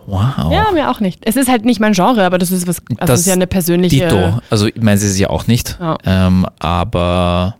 wow. 0.09 0.51
Ja, 0.51 0.71
mir 0.73 0.89
auch 0.89 0.99
nicht. 0.99 1.21
Es 1.25 1.35
ist 1.35 1.49
halt 1.49 1.65
nicht 1.65 1.79
mein 1.79 1.93
Genre, 1.93 2.25
aber 2.25 2.37
das 2.37 2.51
ist 2.51 2.67
was, 2.67 2.81
also 2.89 3.05
das 3.05 3.19
ist 3.21 3.25
ja 3.27 3.33
eine 3.33 3.47
persönliche. 3.47 4.07
Dito. 4.07 4.39
Also, 4.49 4.67
ich 4.67 4.81
meine, 4.81 4.97
es 4.97 5.03
ist 5.03 5.19
ja 5.19 5.29
auch 5.29 5.47
nicht. 5.47 5.77
Ja. 5.79 5.97
Ähm, 6.05 6.45
aber 6.59 7.55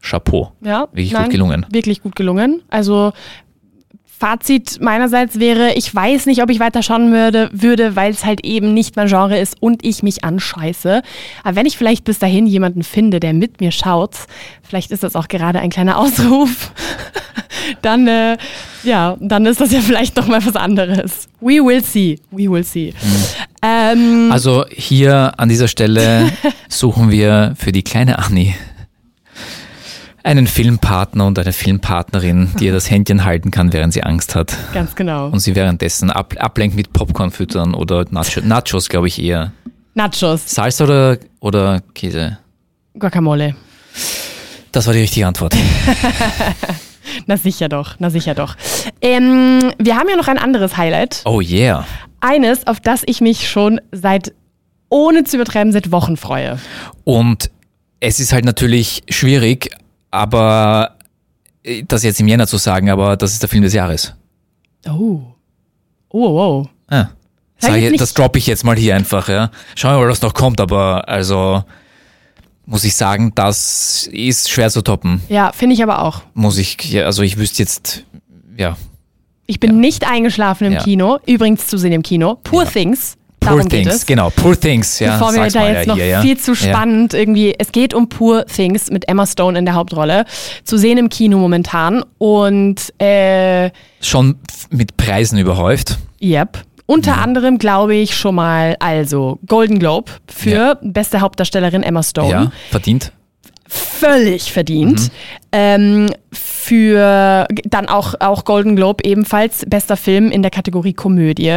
Chapeau. 0.00 0.52
Ja, 0.62 0.88
Wirklich 0.92 1.12
nein, 1.12 1.24
gut 1.24 1.32
gelungen. 1.32 1.66
Wirklich 1.70 2.02
gut 2.02 2.16
gelungen. 2.16 2.62
Also 2.68 3.12
Fazit 4.20 4.82
meinerseits 4.82 5.40
wäre, 5.40 5.72
ich 5.74 5.94
weiß 5.94 6.26
nicht, 6.26 6.42
ob 6.42 6.50
ich 6.50 6.60
weiter 6.60 6.82
schauen 6.82 7.10
würde, 7.10 7.48
würde 7.52 7.96
weil 7.96 8.10
es 8.10 8.24
halt 8.24 8.44
eben 8.44 8.74
nicht 8.74 8.94
mein 8.96 9.08
Genre 9.08 9.38
ist 9.38 9.56
und 9.60 9.82
ich 9.82 10.02
mich 10.02 10.24
anscheiße. 10.24 11.00
Aber 11.42 11.56
wenn 11.56 11.64
ich 11.64 11.78
vielleicht 11.78 12.04
bis 12.04 12.18
dahin 12.18 12.46
jemanden 12.46 12.82
finde, 12.82 13.18
der 13.18 13.32
mit 13.32 13.62
mir 13.62 13.72
schaut, 13.72 14.16
vielleicht 14.62 14.90
ist 14.90 15.02
das 15.02 15.16
auch 15.16 15.28
gerade 15.28 15.60
ein 15.60 15.70
kleiner 15.70 15.98
Ausruf, 15.98 16.72
dann, 17.82 18.06
äh, 18.08 18.36
ja, 18.82 19.16
dann 19.20 19.46
ist 19.46 19.60
das 19.60 19.72
ja 19.72 19.80
vielleicht 19.80 20.16
noch 20.16 20.26
mal 20.26 20.44
was 20.44 20.56
anderes. 20.56 21.28
We 21.40 21.54
will 21.64 21.82
see. 21.84 22.18
We 22.30 22.50
will 22.50 22.64
see. 22.64 22.92
Ähm, 23.62 24.30
Also 24.32 24.64
hier 24.70 25.32
an 25.38 25.48
dieser 25.48 25.68
Stelle 25.68 26.30
suchen 26.68 27.10
wir 27.10 27.54
für 27.58 27.72
die 27.72 27.82
kleine 27.82 28.18
Anni 28.18 28.54
einen 30.22 30.46
Filmpartner 30.46 31.26
und 31.26 31.38
eine 31.38 31.52
Filmpartnerin, 31.52 32.50
die 32.60 32.66
ihr 32.66 32.72
das 32.72 32.90
Händchen 32.90 33.24
halten 33.24 33.50
kann, 33.50 33.72
während 33.72 33.94
sie 33.94 34.02
Angst 34.02 34.34
hat. 34.34 34.54
ganz 34.74 34.94
genau. 34.94 35.28
Und 35.28 35.40
sie 35.40 35.54
währenddessen 35.54 36.10
ab, 36.10 36.34
ablenkt 36.38 36.76
mit 36.76 36.92
Popcorn 36.92 37.30
füttern 37.30 37.74
oder 37.74 38.04
Nacho, 38.10 38.40
Nachos, 38.42 38.88
glaube 38.90 39.08
ich 39.08 39.20
eher. 39.22 39.52
Nachos, 39.94 40.42
Salsa 40.46 40.84
oder, 40.84 41.18
oder 41.40 41.80
Käse? 41.94 42.38
Guacamole. 42.98 43.54
Das 44.72 44.86
war 44.86 44.92
die 44.94 45.00
richtige 45.00 45.26
Antwort. 45.26 45.54
Na 47.26 47.36
sicher 47.36 47.68
doch, 47.68 47.96
na 47.98 48.10
sicher 48.10 48.34
doch. 48.34 48.56
Ähm, 49.00 49.72
wir 49.78 49.96
haben 49.96 50.08
ja 50.08 50.16
noch 50.16 50.28
ein 50.28 50.38
anderes 50.38 50.76
Highlight. 50.76 51.22
Oh 51.24 51.40
yeah. 51.40 51.86
Eines, 52.20 52.66
auf 52.66 52.80
das 52.80 53.02
ich 53.06 53.20
mich 53.20 53.48
schon 53.48 53.80
seit, 53.92 54.32
ohne 54.88 55.24
zu 55.24 55.36
übertreiben, 55.36 55.72
seit 55.72 55.90
Wochen 55.90 56.16
freue. 56.16 56.58
Und 57.04 57.50
es 58.00 58.20
ist 58.20 58.32
halt 58.32 58.44
natürlich 58.44 59.02
schwierig, 59.08 59.70
aber 60.10 60.96
äh, 61.62 61.84
das 61.86 62.02
jetzt 62.02 62.20
im 62.20 62.28
Jänner 62.28 62.46
zu 62.46 62.56
sagen, 62.56 62.90
aber 62.90 63.16
das 63.16 63.32
ist 63.32 63.42
der 63.42 63.48
Film 63.48 63.62
des 63.62 63.74
Jahres. 63.74 64.14
Oh. 64.86 65.20
Oh, 66.10 66.34
wow. 66.34 66.68
Ah. 66.88 67.08
Sag 67.58 67.76
ich, 67.76 67.96
das 67.98 68.14
droppe 68.14 68.38
ich 68.38 68.46
jetzt 68.46 68.64
mal 68.64 68.76
hier 68.76 68.96
einfach, 68.96 69.28
ja. 69.28 69.50
Schauen 69.74 69.94
wir 69.94 70.00
mal, 70.00 70.08
was 70.08 70.22
noch 70.22 70.32
kommt, 70.32 70.60
aber 70.60 71.08
also 71.08 71.62
muss 72.70 72.84
ich 72.84 72.94
sagen, 72.96 73.32
das 73.34 74.08
ist 74.12 74.48
schwer 74.48 74.70
zu 74.70 74.80
toppen. 74.82 75.20
Ja, 75.28 75.52
finde 75.52 75.74
ich 75.74 75.82
aber 75.82 76.02
auch. 76.02 76.22
Muss 76.34 76.56
ich, 76.56 76.76
ja, 76.90 77.04
also 77.04 77.22
ich 77.22 77.36
wüsste 77.36 77.62
jetzt, 77.62 78.04
ja, 78.56 78.76
Ich 79.46 79.58
bin 79.58 79.80
nicht 79.80 80.08
eingeschlafen 80.08 80.68
im 80.68 80.72
Ja. 80.74 80.82
Kino, 80.82 81.18
übrigens 81.26 81.66
zu 81.66 81.76
sehen 81.76 81.92
im 81.92 82.02
Kino. 82.02 82.38
Poor 82.44 82.64
Things. 82.64 83.16
Poor 83.40 83.52
Darum 83.56 83.68
geht 83.68 83.84
Things, 83.84 83.94
es. 83.96 84.06
genau, 84.06 84.28
Poor 84.30 84.58
Things, 84.58 84.98
ja. 85.00 85.14
Bevor 85.18 85.32
wir 85.32 85.48
da 85.48 85.66
jetzt 85.66 85.86
ja, 85.86 85.86
noch 85.86 85.96
hier, 85.96 86.06
ja. 86.06 86.20
viel 86.20 86.38
zu 86.38 86.52
Ja. 86.52 86.56
spannend 86.56 87.14
irgendwie. 87.14 87.54
Es 87.58 87.72
geht 87.72 87.94
um 87.94 88.08
Poor 88.08 88.44
Things 88.46 88.90
mit 88.90 89.08
Emma 89.08 89.26
Stone 89.26 89.58
in 89.58 89.64
der 89.64 89.74
Hauptrolle. 89.74 90.24
Zu 90.62 90.76
sehen 90.76 90.98
im 90.98 91.08
Kino 91.08 91.38
momentan. 91.38 92.04
Und 92.18 92.92
äh, 93.00 93.70
Schon 94.02 94.36
mit 94.70 94.96
Preisen 94.98 95.38
überhäuft. 95.38 95.98
Yep. 96.22 96.58
Unter 96.90 97.18
anderem 97.18 97.58
glaube 97.58 97.94
ich 97.94 98.16
schon 98.16 98.34
mal, 98.34 98.76
also 98.80 99.38
Golden 99.46 99.78
Globe 99.78 100.10
für 100.26 100.50
Ja. 100.50 100.78
beste 100.82 101.20
Hauptdarstellerin 101.20 101.82
Emma 101.84 102.02
Stone. 102.02 102.28
Ja, 102.30 102.52
verdient. 102.70 103.12
Völlig 103.68 104.50
verdient. 104.52 105.12
Ähm, 105.52 106.10
für 106.32 107.46
dann 107.64 107.86
auch, 107.86 108.14
auch 108.18 108.44
Golden 108.44 108.74
Globe 108.74 109.04
ebenfalls 109.04 109.64
bester 109.68 109.96
Film 109.96 110.32
in 110.32 110.42
der 110.42 110.50
Kategorie 110.50 110.92
Komödie. 110.92 111.54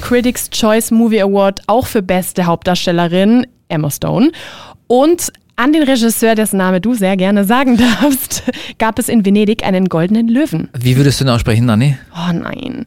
Critics 0.00 0.48
Choice 0.50 0.92
Movie 0.92 1.20
Award 1.22 1.62
auch 1.66 1.86
für 1.86 2.00
beste 2.02 2.46
Hauptdarstellerin 2.46 3.44
Emma 3.68 3.90
Stone. 3.90 4.30
Und 4.86 5.32
an 5.56 5.72
den 5.72 5.82
Regisseur, 5.82 6.36
dessen 6.36 6.58
Name 6.58 6.80
du 6.80 6.94
sehr 6.94 7.16
gerne 7.16 7.44
sagen 7.44 7.76
darfst, 8.00 8.44
gab 8.78 9.00
es 9.00 9.08
in 9.08 9.24
Venedig 9.26 9.64
einen 9.64 9.88
goldenen 9.88 10.28
Löwen. 10.28 10.68
Wie 10.78 10.96
würdest 10.96 11.20
du 11.20 11.24
ihn 11.24 11.30
aussprechen, 11.30 11.68
Anni? 11.68 11.96
Oh 12.14 12.32
nein. 12.32 12.86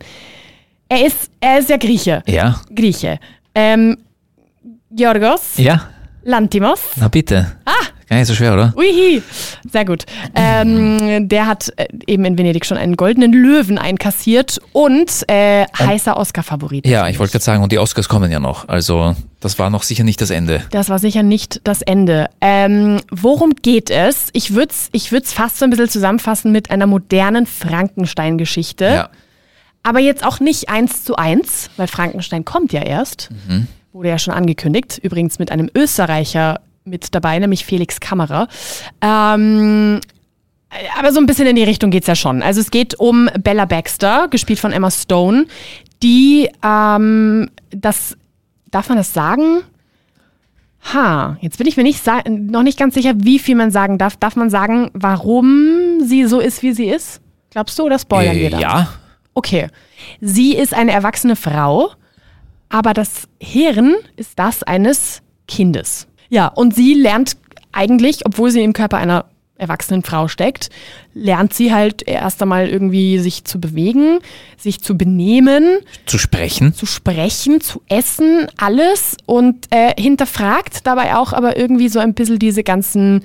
Er 0.90 1.06
ist, 1.06 1.32
er 1.40 1.60
ist 1.60 1.70
ja 1.70 1.78
Grieche. 1.78 2.22
Ja. 2.28 2.62
Grieche. 2.74 3.20
Ähm, 3.56 3.98
Georgos 4.92 5.58
Ja, 5.58 5.82
Lantimos. 6.24 6.80
na 6.98 7.08
bitte. 7.08 7.54
Ah. 7.66 7.72
Gar 8.08 8.18
nicht 8.20 8.28
so 8.28 8.36
schwer, 8.36 8.54
oder? 8.54 8.72
Uihi. 8.78 9.24
Sehr 9.68 9.84
gut. 9.84 10.06
Ähm, 10.36 11.28
der 11.28 11.48
hat 11.48 11.74
äh, 11.76 11.88
eben 12.06 12.24
in 12.26 12.38
Venedig 12.38 12.64
schon 12.68 12.78
einen 12.78 12.96
goldenen 12.98 13.34
Löwen 13.34 13.80
einkassiert 13.80 14.62
und 14.74 15.28
äh, 15.28 15.66
heißer 15.76 16.16
Oscar-Favorit. 16.16 16.86
Ja, 16.86 17.08
ich 17.10 17.18
wollte 17.18 17.32
gerade 17.32 17.44
sagen, 17.44 17.64
und 17.64 17.72
die 17.72 17.80
Oscars 17.80 18.08
kommen 18.08 18.32
ja 18.32 18.40
noch. 18.40 18.68
Also, 18.70 19.16
das 19.40 19.58
war 19.58 19.72
noch 19.72 19.82
sicher 19.82 20.04
nicht 20.04 20.22
das 20.22 20.30
Ende. 20.30 20.62
Das 20.70 20.90
war 20.90 21.00
sicher 21.00 21.24
nicht 21.24 21.62
das 21.64 21.82
Ende. 21.82 22.30
Ähm, 22.42 23.02
worum 23.10 23.56
geht 23.64 23.90
es? 23.90 24.28
Ich 24.34 24.54
würde 24.54 24.70
es 24.72 24.90
ich 24.92 25.12
würd's 25.12 25.34
fast 25.34 25.58
so 25.58 25.66
ein 25.66 25.72
bisschen 25.72 25.90
zusammenfassen 25.90 26.52
mit 26.52 26.70
einer 26.70 26.86
modernen 26.86 27.48
Frankenstein-Geschichte. 27.48 28.86
Ja. 28.86 29.10
Aber 29.86 30.00
jetzt 30.00 30.26
auch 30.26 30.40
nicht 30.40 30.70
eins 30.70 31.04
zu 31.04 31.16
eins, 31.16 31.70
weil 31.78 31.88
Frankenstein 31.88 32.44
kommt 32.44 32.74
ja 32.74 32.82
erst. 32.82 33.30
Wurde 33.94 34.10
ja 34.10 34.18
schon 34.18 34.34
angekündigt. 34.34 35.00
Übrigens 35.04 35.38
mit 35.38 35.52
einem 35.52 35.70
Österreicher 35.76 36.60
mit 36.86 37.14
dabei, 37.14 37.38
nämlich 37.38 37.66
Felix 37.66 38.00
Kammerer. 38.00 38.48
Ähm, 39.02 40.02
aber 41.00 41.14
so 41.14 41.20
ein 41.20 41.28
bisschen 41.28 41.48
in 41.48 41.56
die 41.56 41.64
Richtung 41.64 41.92
geht's 41.92 42.08
ja 42.08 42.16
schon. 42.16 42.42
Also 42.42 42.62
es 42.62 42.72
geht 42.72 42.96
um 43.00 43.30
Bella 43.42 43.66
Baxter, 43.66 44.28
gespielt 44.30 44.60
von 44.60 44.72
Emma 44.72 44.90
Stone, 44.90 45.46
die 46.02 46.50
ähm, 46.64 47.50
das, 47.70 48.18
darf 48.72 48.90
man 48.90 48.98
das 48.98 49.14
sagen? 49.14 49.62
Ha, 50.94 51.38
jetzt 51.42 51.58
bin 51.58 51.68
ich 51.68 51.78
mir 51.78 51.84
nicht 51.84 52.04
noch 52.28 52.64
nicht 52.64 52.78
ganz 52.78 52.94
sicher, 52.96 53.14
wie 53.18 53.40
viel 53.40 53.56
man 53.56 53.72
sagen 53.72 53.98
darf. 53.98 54.18
Darf 54.18 54.36
man 54.36 54.50
sagen, 54.50 54.90
warum 54.94 56.00
sie 56.04 56.26
so 56.26 56.40
ist, 56.40 56.62
wie 56.64 56.74
sie 56.74 56.86
ist? 56.90 57.22
Glaubst 57.52 57.78
du 57.80 57.84
oder 57.84 57.98
spoilern 57.98 58.36
wir 58.36 58.48
Äh, 58.48 58.50
dann? 58.52 58.60
ja, 58.60 58.88
Okay. 59.36 59.68
Sie 60.22 60.56
ist 60.56 60.74
eine 60.74 60.92
erwachsene 60.92 61.36
Frau, 61.36 61.92
aber 62.70 62.94
das 62.94 63.28
Hirn 63.40 63.96
ist 64.16 64.40
das 64.40 64.64
eines 64.64 65.22
Kindes. 65.48 66.08
Ja, 66.30 66.48
und 66.48 66.74
sie 66.74 66.94
lernt 66.96 67.38
eigentlich, 67.72 68.26
obwohl 68.26 68.50
sie 68.50 68.64
im 68.64 68.74
Körper 68.74 68.98
einer 68.98 69.26
erwachsenen 69.58 70.04
Frau 70.04 70.28
steckt, 70.28 70.70
lernt 71.14 71.54
sie 71.54 71.74
halt 71.74 72.06
erst 72.08 72.42
einmal 72.42 72.68
irgendwie 72.68 73.20
sich 73.20 73.46
zu 73.46 73.62
bewegen, 73.62 74.20
sich 74.58 74.82
zu 74.82 74.98
benehmen, 74.98 75.78
Zu 76.06 76.18
sprechen. 76.18 76.74
zu 76.74 76.86
sprechen, 76.86 77.62
zu 77.62 77.82
essen, 77.88 78.48
alles 78.58 79.16
und 79.26 79.68
äh, 79.70 79.94
hinterfragt 80.02 80.86
dabei 80.88 81.16
auch 81.16 81.32
aber 81.32 81.56
irgendwie 81.58 81.88
so 81.88 82.00
ein 82.00 82.14
bisschen 82.14 82.40
diese 82.40 82.64
ganzen 82.64 83.24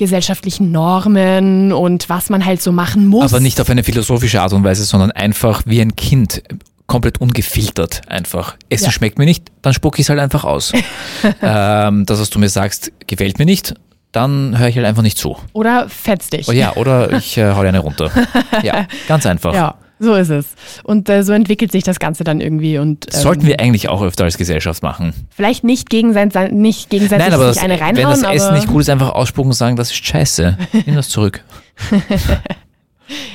gesellschaftlichen 0.00 0.72
Normen 0.72 1.72
und 1.72 2.08
was 2.08 2.30
man 2.30 2.44
halt 2.44 2.60
so 2.60 2.72
machen 2.72 3.06
muss. 3.06 3.32
Aber 3.32 3.38
nicht 3.40 3.60
auf 3.60 3.70
eine 3.70 3.84
philosophische 3.84 4.40
Art 4.40 4.52
und 4.52 4.64
Weise, 4.64 4.84
sondern 4.84 5.12
einfach 5.12 5.62
wie 5.66 5.80
ein 5.80 5.94
Kind. 5.94 6.42
Komplett 6.86 7.20
ungefiltert 7.20 8.00
einfach. 8.08 8.56
Essen 8.68 8.86
Ja. 8.86 8.90
schmeckt 8.90 9.18
mir 9.18 9.26
nicht, 9.26 9.52
dann 9.62 9.72
spucke 9.74 10.00
ich 10.00 10.06
es 10.06 10.08
halt 10.08 10.18
einfach 10.18 10.42
aus. 10.42 10.72
ähm, 11.42 12.04
das, 12.06 12.18
was 12.18 12.30
du 12.30 12.40
mir 12.40 12.48
sagst, 12.48 12.90
gefällt 13.06 13.38
mir 13.38 13.44
nicht, 13.44 13.74
dann 14.10 14.58
höre 14.58 14.68
ich 14.68 14.76
halt 14.76 14.86
einfach 14.86 15.02
nicht 15.02 15.16
zu. 15.18 15.36
Oder 15.52 15.88
fetz 15.88 16.30
dich. 16.30 16.48
Oh 16.48 16.52
ja, 16.52 16.74
oder 16.74 17.12
ich 17.12 17.36
äh, 17.38 17.52
hau 17.52 17.62
dir 17.62 17.68
eine 17.68 17.78
runter. 17.78 18.10
Ja, 18.64 18.86
ganz 19.06 19.24
einfach. 19.26 19.54
Ja, 19.54 19.76
so 20.00 20.14
ist 20.14 20.30
es. 20.30 20.46
Und 20.82 21.08
äh, 21.08 21.22
so 21.22 21.32
entwickelt 21.32 21.70
sich 21.70 21.84
das 21.84 21.98
Ganze 22.00 22.24
dann 22.24 22.40
irgendwie. 22.40 22.78
Und 22.78 23.06
ähm, 23.14 23.20
Sollten 23.20 23.46
wir 23.46 23.60
eigentlich 23.60 23.88
auch 23.88 24.02
öfter 24.02 24.24
als 24.24 24.36
Gesellschaft 24.38 24.82
machen. 24.82 25.12
vielleicht 25.30 25.62
nicht, 25.62 25.90
gegenseitig, 25.90 26.50
nicht 26.52 26.90
gegenseitig 26.90 27.26
Nein, 27.26 27.34
aber 27.34 27.44
das, 27.46 27.58
eine 27.58 27.74
wenn 27.74 27.82
reinhauen, 27.82 28.22
das 28.22 28.34
Essen 28.34 28.54
nicht 28.54 28.66
gut 28.66 28.80
ist, 28.80 28.88
einfach 28.90 29.10
ausspucken 29.10 29.50
und 29.50 29.56
sagen, 29.56 29.76
das 29.76 29.90
ist 29.90 30.04
scheiße. 30.04 30.58
Nimm 30.86 30.96
das 30.96 31.08
zurück. 31.10 31.44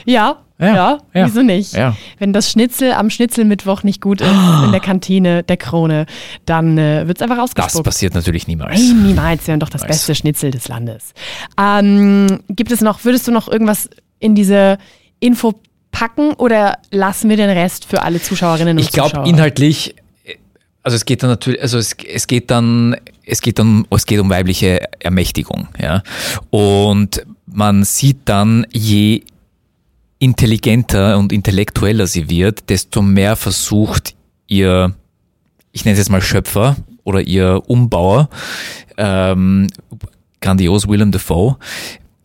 ja, 0.05 0.37
ja, 0.57 0.67
Ja, 0.73 0.97
ja, 1.13 1.25
wieso 1.27 1.41
nicht? 1.41 1.73
ja. 1.73 1.95
Wenn 2.17 2.31
das 2.31 2.49
Schnitzel 2.49 2.93
am 2.93 3.09
Schnitzelmittwoch 3.09 3.83
nicht 3.83 4.01
gut 4.01 4.21
ist 4.21 4.29
in 4.65 4.71
der 4.71 4.79
Kantine 4.79 5.43
der 5.43 5.57
Krone, 5.57 6.05
dann 6.45 6.77
äh, 6.77 7.07
wird 7.07 7.17
es 7.17 7.21
einfach 7.21 7.35
Das 7.35 7.43
ausgespuckt. 7.51 7.85
passiert 7.85 8.13
natürlich 8.15 8.47
niemals. 8.47 8.79
Nein, 8.79 9.03
niemals. 9.03 9.45
Wir 9.47 9.53
haben 9.53 9.59
doch 9.59 9.69
das 9.69 9.81
Nice. 9.81 9.89
beste 9.89 10.15
Schnitzel 10.15 10.51
des 10.51 10.67
Landes. 10.67 11.13
Ähm, 11.59 12.39
gibt 12.49 12.71
es 12.71 12.81
noch, 12.81 13.03
würdest 13.03 13.27
du 13.27 13.31
noch 13.31 13.47
irgendwas 13.49 13.89
in 14.19 14.33
diese 14.33 14.77
Info 15.19 15.53
packen 15.95 16.33
oder 16.33 16.77
lassen 16.91 17.29
wir 17.29 17.37
den 17.37 17.49
Rest 17.49 17.85
für 17.85 18.01
alle 18.01 18.21
Zuschauerinnen 18.21 18.77
und 18.77 18.83
Ich 18.83 18.91
glaube 18.91 19.11
Zuschauer? 19.11 19.27
inhaltlich, 19.27 19.95
also 20.83 20.95
es 20.97 21.05
geht 21.05 21.23
dann 21.23 21.29
natürlich, 21.29 21.61
also 21.61 21.77
es, 21.77 21.95
es 22.05 22.27
geht 22.27 22.51
dann, 22.51 22.97
es 23.25 23.41
geht 23.41 23.59
dann, 23.59 23.87
es 23.89 24.05
geht 24.05 24.19
um 24.19 24.29
weibliche 24.29 24.81
Ermächtigung, 24.99 25.69
ja. 25.81 26.03
Und 26.49 27.25
man 27.45 27.85
sieht 27.85 28.17
dann, 28.25 28.67
je 28.73 29.23
intelligenter 30.19 31.17
und 31.17 31.31
intellektueller 31.31 32.07
sie 32.07 32.29
wird, 32.29 32.69
desto 32.69 33.01
mehr 33.01 33.37
versucht 33.37 34.15
ihr, 34.47 34.93
ich 35.71 35.85
nenne 35.85 35.93
es 35.93 35.99
jetzt 35.99 36.09
mal 36.09 36.21
Schöpfer 36.21 36.75
oder 37.05 37.21
ihr 37.21 37.61
Umbauer, 37.67 38.29
ähm, 38.97 39.67
grandios 40.41 40.89
Willem 40.89 41.13
Dafoe, 41.13 41.55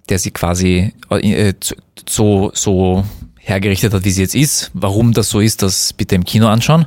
der 0.08 0.18
sie 0.18 0.32
quasi 0.32 0.92
äh, 1.08 1.54
so, 2.08 2.50
so 2.52 3.04
hergerichtet 3.42 3.92
hat, 3.92 4.04
wie 4.04 4.10
sie 4.10 4.22
jetzt 4.22 4.34
ist. 4.34 4.70
Warum 4.74 5.12
das 5.12 5.28
so 5.30 5.40
ist, 5.40 5.62
das 5.62 5.92
bitte 5.92 6.14
im 6.14 6.24
Kino 6.24 6.46
anschauen. 6.48 6.86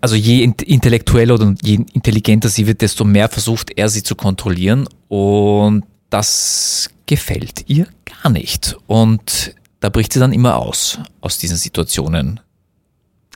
Also 0.00 0.14
je 0.14 0.44
int- 0.44 0.62
intellektueller 0.62 1.34
oder 1.34 1.54
je 1.62 1.80
intelligenter 1.92 2.48
sie 2.48 2.66
wird, 2.66 2.80
desto 2.82 3.04
mehr 3.04 3.28
versucht 3.28 3.72
er 3.76 3.88
sie 3.88 4.02
zu 4.02 4.14
kontrollieren 4.14 4.88
und 5.08 5.84
das 6.10 6.90
gefällt 7.06 7.64
ihr 7.68 7.88
gar 8.22 8.30
nicht. 8.30 8.76
Und 8.86 9.54
da 9.80 9.88
bricht 9.88 10.12
sie 10.12 10.20
dann 10.20 10.32
immer 10.32 10.56
aus, 10.56 10.98
aus 11.20 11.38
diesen 11.38 11.56
Situationen 11.56 12.40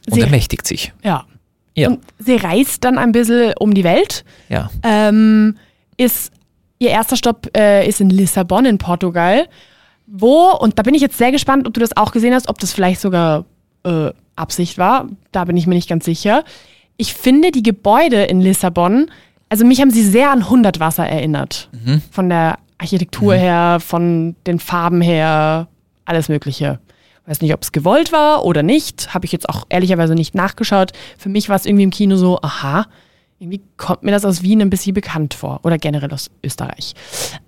und 0.07 0.14
Sie- 0.14 0.20
ermächtigt 0.20 0.66
sich. 0.66 0.92
Ja. 1.02 1.26
Ja, 1.74 1.88
Und 1.88 2.00
sie 2.18 2.37
reist 2.37 2.85
dann 2.85 2.98
ein 2.98 3.12
bisschen 3.12 3.55
um 3.59 3.72
die 3.72 3.83
Welt. 3.85 4.24
ja. 4.50 4.70
Ähm, 4.83 5.57
ist, 5.96 6.31
ihr 6.78 6.90
erster 6.90 7.16
Stopp 7.16 7.48
äh, 7.57 7.88
ist 7.88 8.00
in 8.00 8.11
Lissabon 8.11 8.66
in 8.66 8.76
Portugal. 8.78 9.48
Wo, 10.14 10.51
und 10.51 10.79
da 10.79 10.83
bin 10.83 10.94
ich 10.94 11.01
jetzt 11.01 11.16
sehr 11.16 11.33
gespannt, 11.33 11.66
ob 11.66 11.72
du 11.72 11.81
das 11.81 11.96
auch 11.96 12.12
gesehen 12.12 12.35
hast, 12.35 12.51
ob 12.51 12.59
das 12.59 12.72
vielleicht 12.75 13.01
sogar 13.01 13.46
äh, 13.85 14.11
Absicht 14.37 14.77
war. 14.77 15.09
Da 15.33 15.46
bin 15.46 15.57
ich 15.57 15.66
mir 15.66 15.75
nicht 15.75 15.88
ganz 15.88 16.05
sicher. 16.05 16.44
Ich 16.98 17.14
finde 17.14 17.51
die 17.51 17.62
Gebäude 17.62 18.25
in 18.25 18.42
Lissabon, 18.42 19.11
also 19.48 19.64
mich 19.64 19.81
haben 19.81 19.90
sie 19.90 20.03
sehr 20.03 20.31
an 20.31 20.51
Hundertwasser 20.51 21.07
erinnert. 21.07 21.70
Von 22.11 22.29
der 22.29 22.59
Architektur 22.77 23.35
her, 23.35 23.79
von 23.81 24.37
den 24.46 24.59
Farben 24.59 25.01
her, 25.01 25.68
alles 26.05 26.29
Mögliche. 26.29 26.79
Weiß 27.27 27.40
nicht, 27.40 27.55
ob 27.55 27.62
es 27.62 27.72
gewollt 27.72 28.12
war 28.12 28.44
oder 28.44 28.62
nicht. 28.62 29.14
Habe 29.14 29.25
ich 29.25 29.33
jetzt 29.33 29.48
auch 29.48 29.64
ehrlicherweise 29.68 30.14
nicht 30.14 30.35
nachgeschaut. 30.35 30.92
Für 31.16 31.29
mich 31.31 31.48
war 31.48 31.57
es 31.57 31.64
irgendwie 31.64 31.85
im 31.85 31.90
Kino 31.90 32.16
so, 32.16 32.38
aha, 32.42 32.87
irgendwie 33.38 33.61
kommt 33.77 34.03
mir 34.03 34.11
das 34.11 34.25
aus 34.25 34.42
Wien 34.42 34.61
ein 34.61 34.70
bisschen 34.70 34.94
bekannt 34.94 35.35
vor. 35.35 35.61
Oder 35.62 35.79
generell 35.79 36.12
aus 36.12 36.31
Österreich. 36.44 36.94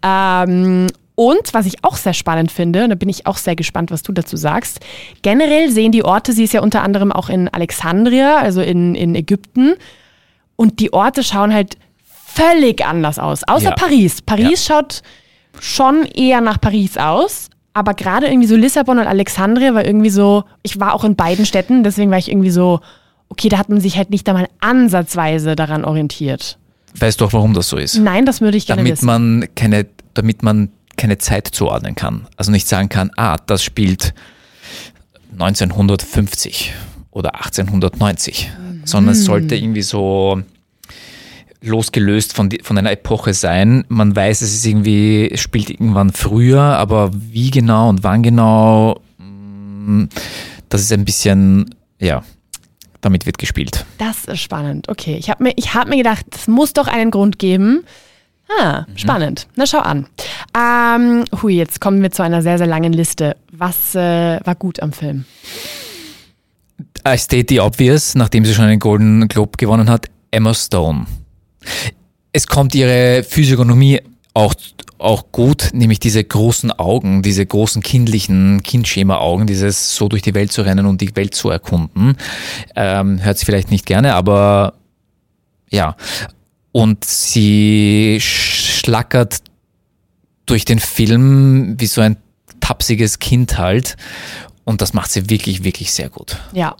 Ähm, 0.02 0.86
und 1.16 1.54
was 1.54 1.66
ich 1.66 1.84
auch 1.84 1.96
sehr 1.96 2.12
spannend 2.14 2.50
finde, 2.50 2.84
und 2.84 2.90
da 2.90 2.96
bin 2.96 3.08
ich 3.08 3.26
auch 3.26 3.36
sehr 3.36 3.54
gespannt, 3.56 3.90
was 3.90 4.02
du 4.02 4.12
dazu 4.12 4.36
sagst, 4.36 4.80
generell 5.22 5.70
sehen 5.70 5.92
die 5.92 6.04
Orte, 6.04 6.32
sie 6.32 6.44
ist 6.44 6.52
ja 6.54 6.60
unter 6.60 6.82
anderem 6.82 7.12
auch 7.12 7.28
in 7.28 7.48
Alexandria, 7.48 8.36
also 8.38 8.60
in, 8.60 8.94
in 8.94 9.14
Ägypten, 9.14 9.74
und 10.56 10.80
die 10.80 10.92
Orte 10.92 11.22
schauen 11.22 11.52
halt 11.54 11.76
völlig 12.26 12.84
anders 12.84 13.18
aus. 13.18 13.44
Außer 13.44 13.70
Ja. 13.70 13.74
Paris. 13.74 14.22
Paris 14.22 14.64
schaut 14.64 15.02
schon 15.60 16.04
eher 16.04 16.40
nach 16.40 16.60
Paris 16.60 16.96
aus. 16.96 17.48
Aber 17.76 17.94
gerade 17.94 18.28
irgendwie 18.28 18.46
so 18.46 18.54
Lissabon 18.54 19.00
und 19.00 19.06
Alexandria 19.08 19.74
war 19.74 19.84
irgendwie 19.84 20.10
so, 20.10 20.44
ich 20.62 20.78
war 20.78 20.94
auch 20.94 21.02
in 21.02 21.16
beiden 21.16 21.44
Städten, 21.44 21.82
deswegen 21.82 22.08
war 22.12 22.18
ich 22.18 22.30
irgendwie 22.30 22.50
so, 22.50 22.78
okay, 23.28 23.48
da 23.48 23.58
hat 23.58 23.68
man 23.68 23.80
sich 23.80 23.96
halt 23.96 24.10
nicht 24.10 24.28
einmal 24.28 24.46
ansatzweise 24.60 25.56
daran 25.56 25.84
orientiert. 25.84 26.56
Weißt 26.96 27.20
du 27.20 27.24
auch, 27.24 27.32
warum 27.32 27.52
das 27.52 27.68
so 27.68 27.76
ist? 27.76 27.96
Nein, 27.98 28.26
das 28.26 28.40
würde 28.40 28.56
ich 28.56 28.66
gerne 28.66 28.82
damit 28.82 28.92
wissen. 28.92 29.06
man 29.06 29.48
keine, 29.56 29.86
damit 30.14 30.44
man 30.44 30.70
keine 31.04 31.18
Zeit 31.18 31.46
zuordnen 31.48 31.94
kann. 31.94 32.26
Also 32.38 32.50
nicht 32.50 32.66
sagen 32.66 32.88
kann, 32.88 33.10
ah, 33.16 33.36
das 33.44 33.62
spielt 33.62 34.14
1950 35.32 36.72
oder 37.10 37.34
1890, 37.34 38.50
sondern 38.86 39.12
es 39.12 39.26
sollte 39.26 39.54
irgendwie 39.54 39.82
so 39.82 40.40
losgelöst 41.60 42.32
von, 42.32 42.48
die, 42.48 42.60
von 42.62 42.78
einer 42.78 42.90
Epoche 42.90 43.34
sein. 43.34 43.84
Man 43.88 44.16
weiß, 44.16 44.40
es 44.40 44.54
ist 44.54 44.64
irgendwie, 44.64 45.28
es 45.30 45.40
spielt 45.40 45.68
irgendwann 45.68 46.10
früher, 46.10 46.62
aber 46.62 47.10
wie 47.12 47.50
genau 47.50 47.90
und 47.90 48.02
wann 48.02 48.22
genau, 48.22 49.02
mm, 49.18 50.04
das 50.70 50.80
ist 50.80 50.92
ein 50.94 51.04
bisschen, 51.04 51.74
ja, 52.00 52.24
damit 53.02 53.26
wird 53.26 53.36
gespielt. 53.36 53.84
Das 53.98 54.24
ist 54.24 54.40
spannend. 54.40 54.88
Okay, 54.88 55.16
ich 55.18 55.28
habe 55.28 55.42
mir, 55.42 55.52
ich 55.56 55.74
hab 55.74 55.86
mir 55.86 55.98
gedacht, 55.98 56.24
es 56.34 56.48
muss 56.48 56.72
doch 56.72 56.86
einen 56.86 57.10
Grund 57.10 57.38
geben. 57.38 57.84
Ah, 58.48 58.84
spannend. 58.94 59.46
Na, 59.56 59.66
schau 59.66 59.78
an. 59.78 60.06
Ähm, 60.56 61.24
hui, 61.42 61.54
jetzt 61.54 61.80
kommen 61.80 62.02
wir 62.02 62.10
zu 62.10 62.22
einer 62.22 62.42
sehr, 62.42 62.58
sehr 62.58 62.66
langen 62.66 62.92
Liste. 62.92 63.36
Was 63.50 63.94
äh, 63.94 64.40
war 64.44 64.54
gut 64.54 64.80
am 64.80 64.92
Film? 64.92 65.24
I 67.06 67.16
state 67.18 67.46
the 67.48 67.60
obvious, 67.60 68.14
nachdem 68.14 68.44
sie 68.44 68.54
schon 68.54 68.64
einen 68.64 68.78
Golden 68.78 69.28
Globe 69.28 69.52
gewonnen 69.56 69.90
hat, 69.90 70.06
Emma 70.30 70.54
Stone. 70.54 71.06
Es 72.32 72.46
kommt 72.46 72.74
ihre 72.74 73.22
Physiognomie 73.22 74.00
auch, 74.34 74.54
auch 74.98 75.30
gut, 75.30 75.70
nämlich 75.72 76.00
diese 76.00 76.24
großen 76.24 76.72
Augen, 76.72 77.22
diese 77.22 77.46
großen 77.46 77.82
kindlichen 77.82 78.62
Kindschema-Augen, 78.62 79.46
dieses 79.46 79.94
so 79.94 80.08
durch 80.08 80.22
die 80.22 80.34
Welt 80.34 80.50
zu 80.50 80.62
rennen 80.62 80.86
und 80.86 81.00
die 81.00 81.14
Welt 81.14 81.34
zu 81.34 81.50
erkunden. 81.50 82.16
Ähm, 82.74 83.22
hört 83.22 83.38
sie 83.38 83.44
vielleicht 83.44 83.70
nicht 83.70 83.86
gerne, 83.86 84.14
aber 84.14 84.74
ja. 85.70 85.96
Und 86.74 87.04
sie 87.04 88.18
schlackert 88.20 89.38
durch 90.44 90.64
den 90.64 90.80
Film 90.80 91.76
wie 91.78 91.86
so 91.86 92.00
ein 92.00 92.16
tapsiges 92.58 93.20
Kind 93.20 93.58
halt. 93.58 93.96
Und 94.64 94.82
das 94.82 94.92
macht 94.92 95.12
sie 95.12 95.30
wirklich, 95.30 95.62
wirklich 95.62 95.92
sehr 95.92 96.08
gut. 96.08 96.36
Ja, 96.52 96.74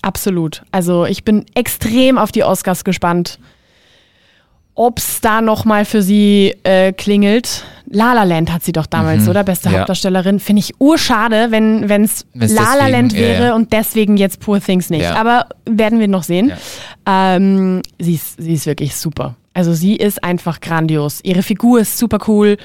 absolut. 0.00 0.62
Also 0.72 1.04
ich 1.04 1.24
bin 1.24 1.44
extrem 1.54 2.16
auf 2.16 2.32
die 2.32 2.42
Oscars 2.42 2.84
gespannt. 2.84 3.38
Ob 4.76 4.98
es 4.98 5.20
da 5.20 5.40
nochmal 5.40 5.84
für 5.84 6.02
sie 6.02 6.54
äh, 6.64 6.92
klingelt. 6.92 7.64
La 7.90 8.12
La 8.12 8.24
Land 8.24 8.52
hat 8.52 8.64
sie 8.64 8.72
doch 8.72 8.86
damals, 8.86 9.28
oder? 9.28 9.44
Beste 9.44 9.68
Ja. 9.70 9.78
Hauptdarstellerin. 9.78 10.40
Finde 10.40 10.60
ich 10.60 10.72
urschade, 10.80 11.46
wenn 11.50 11.84
es 12.02 12.26
Wenn's 12.34 12.52
La 12.54 12.74
La 12.74 12.88
Land 12.88 13.14
wäre 13.14 13.46
ja. 13.48 13.54
und 13.54 13.72
deswegen 13.72 14.16
jetzt 14.16 14.40
Poor 14.40 14.60
Things 14.60 14.90
nicht. 14.90 15.02
Ja. 15.02 15.14
Aber 15.14 15.46
werden 15.64 16.00
wir 16.00 16.08
noch 16.08 16.24
sehen. 16.24 16.50
Ähm, 17.06 17.82
sie, 18.00 18.14
ist, 18.14 18.40
sie 18.40 18.54
ist 18.54 18.66
wirklich 18.66 18.96
super. 18.96 19.36
Also 19.52 19.72
sie 19.74 19.94
ist 19.96 20.24
einfach 20.24 20.60
grandios. 20.60 21.20
Ihre 21.22 21.42
Figur 21.42 21.80
ist 21.80 21.96
super 21.98 22.18
cool. 22.26 22.56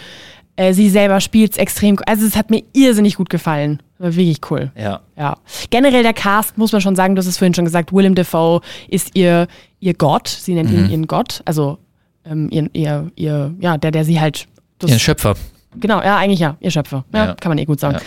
Äh, 0.55 0.73
sie 0.73 0.89
selber 0.89 1.21
spielt 1.21 1.51
es 1.51 1.57
extrem 1.57 1.97
gut. 1.97 2.07
Also 2.07 2.25
es 2.25 2.35
hat 2.35 2.49
mir 2.49 2.63
irrsinnig 2.73 3.15
gut 3.17 3.29
gefallen. 3.29 3.83
War 3.99 4.15
wirklich 4.15 4.39
cool. 4.49 4.71
Ja. 4.75 5.01
Ja. 5.17 5.37
Generell 5.69 6.01
der 6.03 6.13
Cast, 6.13 6.57
muss 6.57 6.71
man 6.71 6.81
schon 6.81 6.95
sagen, 6.95 7.15
du 7.15 7.19
hast 7.19 7.27
es 7.27 7.37
vorhin 7.37 7.53
schon 7.53 7.65
gesagt, 7.65 7.93
Willem 7.93 8.15
Dafoe 8.15 8.61
ist 8.87 9.11
ihr, 9.15 9.47
ihr 9.79 9.93
Gott. 9.93 10.27
Sie 10.27 10.55
nennt 10.55 10.71
Mhm. 10.71 10.79
ihn 10.85 10.89
ihren 10.89 11.07
Gott. 11.07 11.41
Also 11.45 11.77
ähm, 12.25 12.49
ihr, 12.51 12.69
ihr, 12.73 13.11
ihr, 13.15 13.53
ja, 13.59 13.77
der, 13.77 13.91
der 13.91 14.05
sie 14.05 14.19
halt. 14.19 14.47
Das, 14.79 14.89
Ihren 14.89 14.99
Schöpfer. 14.99 15.35
genau, 15.79 16.01
ja, 16.01 16.17
eigentlich 16.17 16.39
ja, 16.39 16.55
ihr 16.59 16.71
Schöpfer. 16.71 17.03
Ja, 17.13 17.25
Ja. 17.27 17.33
kann 17.35 17.49
man 17.49 17.57
eh 17.57 17.65
gut 17.65 17.79
sagen. 17.79 17.97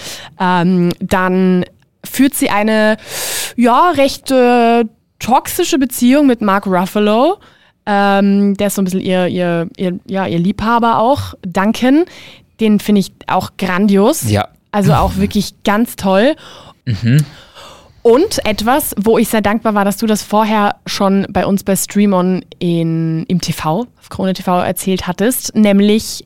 Ähm, 0.41 0.91
dann 1.01 1.65
führt 2.05 2.35
sie 2.35 2.51
eine, 2.51 2.97
ja, 3.57 3.91
recht 3.91 4.31
äh, 4.31 4.85
toxische 5.19 5.79
Beziehung 5.79 6.27
mit 6.27 6.41
Mark 6.41 6.67
Ruffalo. 6.67 7.39
Ähm, 7.85 8.57
der 8.57 8.69
ist 8.69 8.77
so 8.77 8.83
ein 8.83 8.85
bisschen 8.85 9.01
ihr, 9.01 9.27
ihr, 9.29 9.69
ihr, 9.77 9.99
ja, 10.07 10.27
ihr 10.27 10.39
Liebhaber 10.39 10.99
auch, 10.99 11.35
Duncan, 11.47 12.05
Den 12.61 12.79
finde 12.81 13.01
ich 13.01 13.13
auch 13.27 13.51
grandios. 13.59 14.31
Ja. 14.31 14.49
Also 14.71 14.95
auch 14.95 15.17
wirklich 15.17 15.53
ganz 15.65 15.97
toll. 15.97 16.35
Und 18.03 18.45
etwas, 18.45 18.95
wo 18.99 19.17
ich 19.17 19.29
sehr 19.29 19.43
dankbar 19.43 19.75
war, 19.75 19.85
dass 19.85 19.97
du 19.97 20.07
das 20.07 20.23
vorher 20.23 20.77
schon 20.87 21.27
bei 21.31 21.47
uns 21.47 21.63
bei 21.63 21.77
Streamon 21.77 22.45
in, 22.59 23.25
im 23.27 23.41
TV, 23.41 23.87
auf 24.01 24.09
Krone 24.09 24.33
TV 24.33 24.61
erzählt 24.61 25.07
hattest, 25.07 25.55
nämlich 25.55 26.25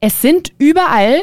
es 0.00 0.20
sind 0.20 0.52
überall 0.58 1.22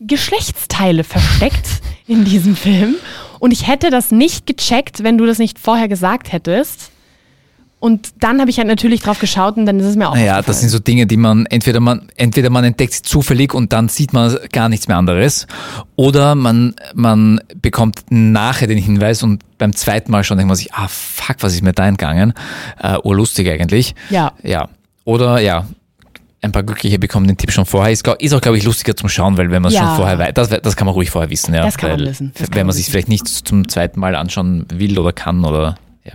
Geschlechtsteile 0.00 1.02
versteckt 1.02 1.80
in 2.06 2.24
diesem 2.24 2.56
Film. 2.56 2.96
Und 3.38 3.52
ich 3.52 3.66
hätte 3.66 3.90
das 3.90 4.10
nicht 4.10 4.46
gecheckt, 4.46 5.02
wenn 5.02 5.18
du 5.18 5.26
das 5.26 5.38
nicht 5.38 5.58
vorher 5.58 5.88
gesagt 5.88 6.30
hättest. 6.30 6.91
Und 7.82 8.10
dann 8.20 8.38
habe 8.40 8.48
ich 8.48 8.58
halt 8.58 8.68
natürlich 8.68 9.00
drauf 9.00 9.18
geschaut 9.18 9.56
und 9.56 9.66
dann 9.66 9.80
ist 9.80 9.86
es 9.86 9.96
mir 9.96 10.08
auch 10.08 10.14
Naja, 10.14 10.40
das 10.40 10.60
sind 10.60 10.68
so 10.68 10.78
Dinge, 10.78 11.04
die 11.08 11.16
man 11.16 11.46
entweder 11.46 11.80
man 11.80 12.08
entweder 12.16 12.48
man 12.48 12.62
entdeckt 12.62 12.92
sie 12.92 13.02
zufällig 13.02 13.54
und 13.54 13.72
dann 13.72 13.88
sieht 13.88 14.12
man 14.12 14.38
gar 14.52 14.68
nichts 14.68 14.86
mehr 14.86 14.96
anderes, 14.96 15.48
oder 15.96 16.36
man 16.36 16.76
man 16.94 17.40
bekommt 17.60 18.02
nachher 18.10 18.68
den 18.68 18.78
Hinweis 18.78 19.24
und 19.24 19.42
beim 19.58 19.74
zweiten 19.74 20.12
Mal 20.12 20.22
schon 20.22 20.38
denkt 20.38 20.46
man 20.46 20.56
sich, 20.56 20.72
ah 20.72 20.86
fuck, 20.86 21.38
was 21.40 21.54
ist 21.54 21.62
mir 21.62 21.72
da 21.72 21.88
entgangen? 21.88 22.34
Äh, 22.80 22.98
urlustig 23.02 23.50
eigentlich. 23.50 23.96
Ja. 24.10 24.30
Ja. 24.44 24.68
Oder 25.04 25.40
ja. 25.40 25.66
Ein 26.40 26.52
paar 26.52 26.62
Glückliche 26.62 27.00
bekommen 27.00 27.26
den 27.26 27.36
Tipp 27.36 27.50
schon 27.50 27.66
vorher. 27.66 27.92
Ist, 27.92 28.06
ist 28.06 28.32
auch, 28.32 28.40
glaube 28.40 28.58
ich, 28.58 28.64
lustiger 28.64 28.96
zum 28.96 29.08
Schauen, 29.08 29.36
weil 29.38 29.50
wenn 29.50 29.62
man 29.62 29.70
es 29.72 29.76
Ja. 29.78 29.86
schon 29.88 29.96
vorher 29.96 30.18
weiß, 30.20 30.34
das, 30.34 30.48
das 30.50 30.76
kann 30.76 30.86
man 30.86 30.94
ruhig 30.94 31.10
vorher 31.10 31.30
wissen. 31.30 31.52
Ja, 31.52 31.62
Das 31.64 31.76
kann 31.78 31.90
man 31.90 32.00
wissen. 32.00 32.32
Das 32.38 32.48
wenn 32.50 32.58
man 32.58 32.66
man 32.68 32.76
sich 32.76 32.86
vielleicht 32.86 33.08
nicht 33.08 33.26
zum 33.28 33.68
zweiten 33.68 33.98
Mal 33.98 34.14
anschauen 34.14 34.66
will 34.72 34.98
oder 35.00 35.12
kann 35.12 35.44
oder 35.44 35.74
ja. 36.04 36.12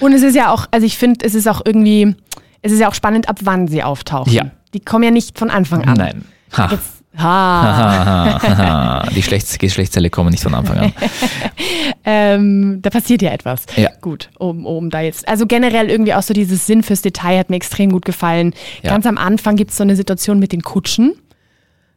Und 0.00 0.12
es 0.12 0.22
ist 0.22 0.34
ja 0.34 0.50
auch, 0.50 0.66
also 0.70 0.86
ich 0.86 0.96
finde, 0.96 1.24
es 1.24 1.34
ist 1.34 1.46
auch 1.48 1.62
irgendwie, 1.64 2.14
es 2.62 2.72
ist 2.72 2.80
ja 2.80 2.88
auch 2.88 2.94
spannend, 2.94 3.28
ab 3.28 3.38
wann 3.42 3.68
sie 3.68 3.82
auftauchen. 3.82 4.32
Ja. 4.32 4.50
Die 4.74 4.80
kommen 4.80 5.04
ja 5.04 5.10
nicht 5.10 5.38
von 5.38 5.50
Anfang 5.50 5.84
an. 5.84 5.96
Nein. 5.96 6.24
Ha. 6.56 6.68
Jetzt, 6.70 7.02
ha. 7.16 7.22
Haha, 7.22 8.42
haha. 8.42 9.10
Die 9.10 9.22
Schlechts 9.22 9.58
Geschlechtsteile 9.58 10.10
kommen 10.10 10.30
nicht 10.30 10.42
von 10.42 10.54
Anfang 10.54 10.78
an. 10.78 10.92
Ähm, 12.08 12.80
da 12.82 12.90
passiert 12.90 13.20
ja 13.20 13.32
etwas. 13.32 13.66
Ja. 13.74 13.90
Gut, 14.00 14.30
um, 14.38 14.64
um 14.64 14.90
da 14.90 15.00
jetzt. 15.00 15.26
Also 15.28 15.44
generell 15.46 15.90
irgendwie 15.90 16.14
auch 16.14 16.22
so 16.22 16.34
dieses 16.34 16.64
Sinn 16.64 16.84
fürs 16.84 17.02
Detail 17.02 17.36
hat 17.40 17.50
mir 17.50 17.56
extrem 17.56 17.90
gut 17.90 18.04
gefallen. 18.04 18.54
Ja. 18.84 18.90
Ganz 18.90 19.06
am 19.06 19.18
Anfang 19.18 19.56
gibt 19.56 19.72
es 19.72 19.76
so 19.76 19.82
eine 19.82 19.96
Situation 19.96 20.38
mit 20.38 20.52
den 20.52 20.62
Kutschen. 20.62 21.14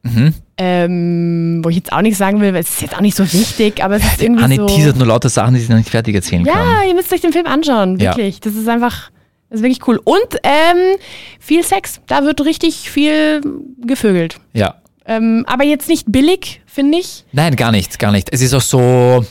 Mhm. 0.03 0.33
Ähm, 0.57 1.61
wo 1.63 1.69
ich 1.69 1.77
jetzt 1.77 1.91
auch 1.91 2.01
nichts 2.01 2.17
sagen 2.19 2.39
will, 2.41 2.53
weil 2.53 2.61
es 2.61 2.69
ist 2.69 2.81
jetzt 2.81 2.95
auch 2.95 3.01
nicht 3.01 3.15
so 3.17 3.23
wichtig, 3.33 3.83
aber 3.83 3.95
es 3.97 4.03
ist 4.05 4.21
irgendwie 4.21 4.43
Anne 4.43 4.55
so. 4.55 4.65
teasert 4.65 4.97
nur 4.97 5.07
lauter 5.07 5.29
Sachen, 5.29 5.53
die 5.55 5.59
sie 5.61 5.69
noch 5.69 5.77
nicht 5.77 5.89
fertig 5.89 6.15
erzählen 6.15 6.45
kann. 6.45 6.57
Ja, 6.57 6.83
ihr 6.87 6.93
müsst 6.95 7.11
euch 7.13 7.21
den 7.21 7.33
Film 7.33 7.47
anschauen, 7.47 7.97
Ja. 7.99 8.11
wirklich. 8.15 8.39
Das 8.39 8.55
ist 8.55 8.67
einfach, 8.67 9.09
das 9.49 9.59
ist 9.59 9.63
wirklich 9.63 9.85
cool. 9.87 9.99
Und 10.03 10.17
ähm, 10.43 10.97
viel 11.39 11.63
Sex. 11.63 12.01
Da 12.07 12.23
wird 12.23 12.41
richtig 12.45 12.89
viel 12.89 13.41
gevögelt. 13.81 14.39
Ja. 14.53 14.75
Ähm, 15.05 15.43
aber 15.47 15.63
jetzt 15.63 15.87
nicht 15.89 16.05
billig, 16.11 16.61
finde 16.65 16.99
ich. 16.99 17.25
Nein, 17.31 17.55
gar 17.55 17.71
nicht, 17.71 17.97
gar 17.99 18.11
nicht. 18.11 18.29
Es 18.31 18.41
ist 18.41 18.53
auch 18.53 18.61
so, 18.61 19.25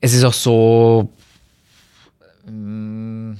es 0.00 0.14
ist 0.14 0.24
auch 0.24 0.32
so, 0.32 1.10
mm, 2.46 3.32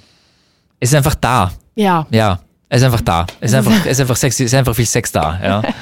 es 0.81 0.91
ist 0.91 0.95
einfach 0.95 1.15
da. 1.17 1.53
Ja. 1.75 2.07
Ja, 2.11 2.41
es 2.69 2.79
ist 2.81 2.85
einfach 2.85 3.01
da. 3.01 3.27
Es 3.41 3.51
ist 3.53 3.57
einfach, 3.67 3.87
es 3.87 3.93
ist 3.93 4.01
einfach 4.01 4.17
sexy, 4.17 4.45
es 4.45 4.53
ist 4.53 4.59
einfach 4.59 4.75
viel 4.75 4.87
Sex 4.87 5.13
da. 5.13 5.39
Ja. 5.43 5.63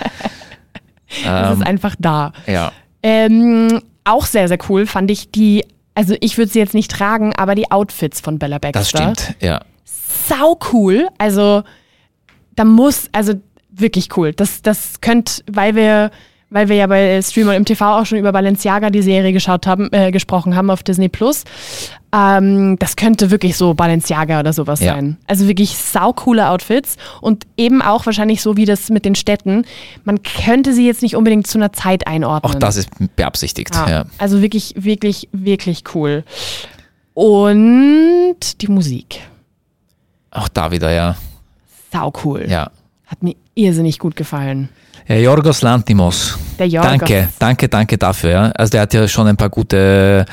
Es 1.08 1.22
Ähm, 1.24 1.60
ist 1.60 1.66
einfach 1.66 1.94
da. 1.98 2.32
ja. 2.46 2.72
Ähm, 3.02 3.80
auch 4.04 4.26
sehr, 4.26 4.48
sehr 4.48 4.58
cool 4.68 4.86
fand 4.86 5.10
ich 5.10 5.30
die, 5.30 5.64
also 5.94 6.16
ich 6.20 6.36
würde 6.36 6.50
sie 6.50 6.58
jetzt 6.58 6.74
nicht 6.74 6.90
tragen, 6.90 7.32
aber 7.36 7.54
die 7.54 7.70
Outfits 7.70 8.20
von 8.20 8.38
Bella 8.40 8.58
Baxter. 8.58 8.80
Das 8.80 8.88
stimmt. 8.90 9.34
Ja. 9.40 9.60
Sau 9.84 10.58
cool. 10.72 11.06
Also 11.18 11.62
da 12.56 12.64
muss, 12.64 13.08
also 13.12 13.34
wirklich 13.70 14.16
cool. 14.16 14.32
Das, 14.32 14.62
das 14.62 15.00
könnt, 15.00 15.44
weil 15.50 15.76
wir, 15.76 16.10
weil 16.50 16.68
wir 16.68 16.76
ja 16.76 16.86
bei 16.88 17.22
Streamer 17.22 17.54
im 17.54 17.64
TV 17.64 18.00
auch 18.00 18.04
schon 18.06 18.18
über 18.18 18.32
Balenciaga 18.32 18.90
die 18.90 19.02
Serie 19.02 19.32
geschaut 19.32 19.66
haben, 19.68 19.88
äh, 19.92 20.10
gesprochen 20.10 20.56
haben 20.56 20.70
auf 20.70 20.82
Disney 20.82 21.08
Plus. 21.08 21.44
Ähm, 22.18 22.78
das 22.78 22.96
könnte 22.96 23.30
wirklich 23.30 23.56
so 23.58 23.74
Balenciaga 23.74 24.40
oder 24.40 24.54
sowas 24.54 24.80
Ja. 24.80 24.94
sein. 24.94 25.18
Also 25.26 25.46
wirklich 25.48 25.76
saucoole 25.76 26.48
Outfits 26.48 26.96
und 27.20 27.44
eben 27.58 27.82
auch 27.82 28.06
wahrscheinlich 28.06 28.40
so 28.40 28.56
wie 28.56 28.64
das 28.64 28.88
mit 28.88 29.04
den 29.04 29.14
Städten. 29.14 29.66
Man 30.04 30.22
könnte 30.22 30.72
sie 30.72 30.86
jetzt 30.86 31.02
nicht 31.02 31.14
unbedingt 31.14 31.46
zu 31.46 31.58
einer 31.58 31.72
Zeit 31.74 32.06
einordnen. 32.06 32.54
Auch 32.54 32.58
das 32.58 32.76
ist 32.76 32.88
beabsichtigt. 33.16 33.74
Ja. 33.74 33.88
Ja. 33.90 34.04
Also 34.16 34.40
wirklich, 34.40 34.74
wirklich, 34.78 35.28
wirklich 35.32 35.84
cool. 35.94 36.24
Und 37.12 38.36
die 38.62 38.68
Musik. 38.68 39.20
Auch 40.30 40.48
da 40.48 40.70
wieder, 40.70 40.90
ja. 40.92 41.16
Sau 41.92 42.12
cool. 42.24 42.46
Ja. 42.48 42.70
Hat 43.06 43.22
mir 43.22 43.34
irrsinnig 43.54 43.98
gut 43.98 44.16
gefallen. 44.16 44.68
Ja, 45.08 45.16
Jorgos 45.16 45.62
Lantimos. 45.62 46.36
Der 46.58 46.66
Jorgos. 46.66 46.90
Danke, 46.90 47.28
danke, 47.38 47.68
danke 47.68 47.98
dafür. 47.98 48.30
Ja. 48.30 48.50
Also 48.50 48.70
der 48.72 48.80
hat 48.82 48.94
ja 48.94 49.06
schon 49.06 49.26
ein 49.28 49.36
paar 49.36 49.50
gute 49.50 50.24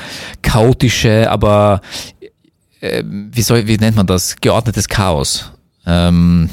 chaotische, 0.42 1.30
aber 1.30 1.80
äh, 2.80 3.02
wie 3.06 3.42
soll, 3.42 3.66
wie 3.66 3.76
nennt 3.76 3.96
man 3.96 4.06
das? 4.06 4.34
Geordnetes 4.40 4.88
Chaos. 4.88 5.52
Ähm, 5.86 6.50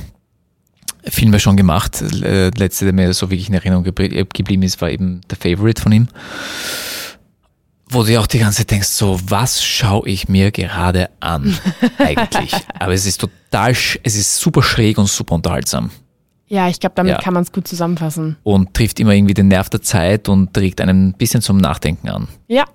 Filme 1.03 1.39
schon 1.39 1.57
gemacht. 1.57 1.99
Äh, 2.01 2.49
Letzte, 2.55 2.85
der 2.85 2.93
mir 2.93 3.11
so 3.13 3.31
wirklich 3.31 3.47
in 3.49 3.55
Erinnerung 3.55 3.83
gebl- 3.85 4.27
geblieben 4.31 4.61
ist, 4.63 4.79
war 4.81 4.91
eben 4.91 5.21
The 5.29 5.35
Favorite 5.35 5.81
von 5.81 5.91
ihm. 5.91 6.07
Wo 7.89 8.03
du 8.03 8.11
ja 8.13 8.19
auch 8.19 8.27
die 8.27 8.39
ganze 8.39 8.59
Zeit 8.59 8.71
denkst, 8.71 8.87
so, 8.87 9.19
was 9.25 9.63
schaue 9.63 10.07
ich 10.07 10.29
mir 10.29 10.51
gerade 10.51 11.09
an? 11.19 11.57
Eigentlich. 11.97 12.53
Aber 12.79 12.93
es 12.93 13.05
ist 13.05 13.19
total, 13.19 13.71
es 13.71 14.15
ist 14.15 14.37
super 14.37 14.61
schräg 14.61 14.97
und 14.97 15.07
super 15.09 15.35
unterhaltsam. 15.35 15.89
Ja, 16.51 16.67
ich 16.67 16.81
glaube, 16.81 16.95
damit 16.95 17.13
Ja. 17.13 17.17
kann 17.19 17.33
man 17.33 17.43
es 17.43 17.53
gut 17.53 17.65
zusammenfassen. 17.65 18.35
und 18.43 18.73
trifft 18.73 18.99
immer 18.99 19.13
irgendwie 19.13 19.33
den 19.33 19.47
Nerv 19.47 19.69
der 19.69 19.81
Zeit 19.81 20.27
und 20.27 20.57
regt 20.57 20.81
einen 20.81 21.07
ein 21.09 21.13
bisschen 21.13 21.41
zum 21.41 21.55
Nachdenken 21.57 22.09
an. 22.09 22.27
Ja, 22.49 22.65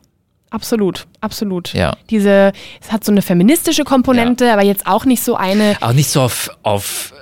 absolut, 0.49 1.07
absolut. 1.21 1.75
Ja. 1.75 1.95
Diese, 2.09 2.53
es 2.81 2.91
hat 2.91 3.05
so 3.05 3.12
eine 3.12 3.21
feministische 3.21 3.85
Komponente, 3.85 4.51
aber 4.51 4.62
jetzt 4.65 4.87
auch 4.87 5.05
nicht 5.05 5.23
so 5.23 5.37
eine, 5.37 5.77
Aber 5.83 5.93
nicht 5.93 6.09
so 6.09 6.23
auf, 6.23 6.51
auf 6.62 7.12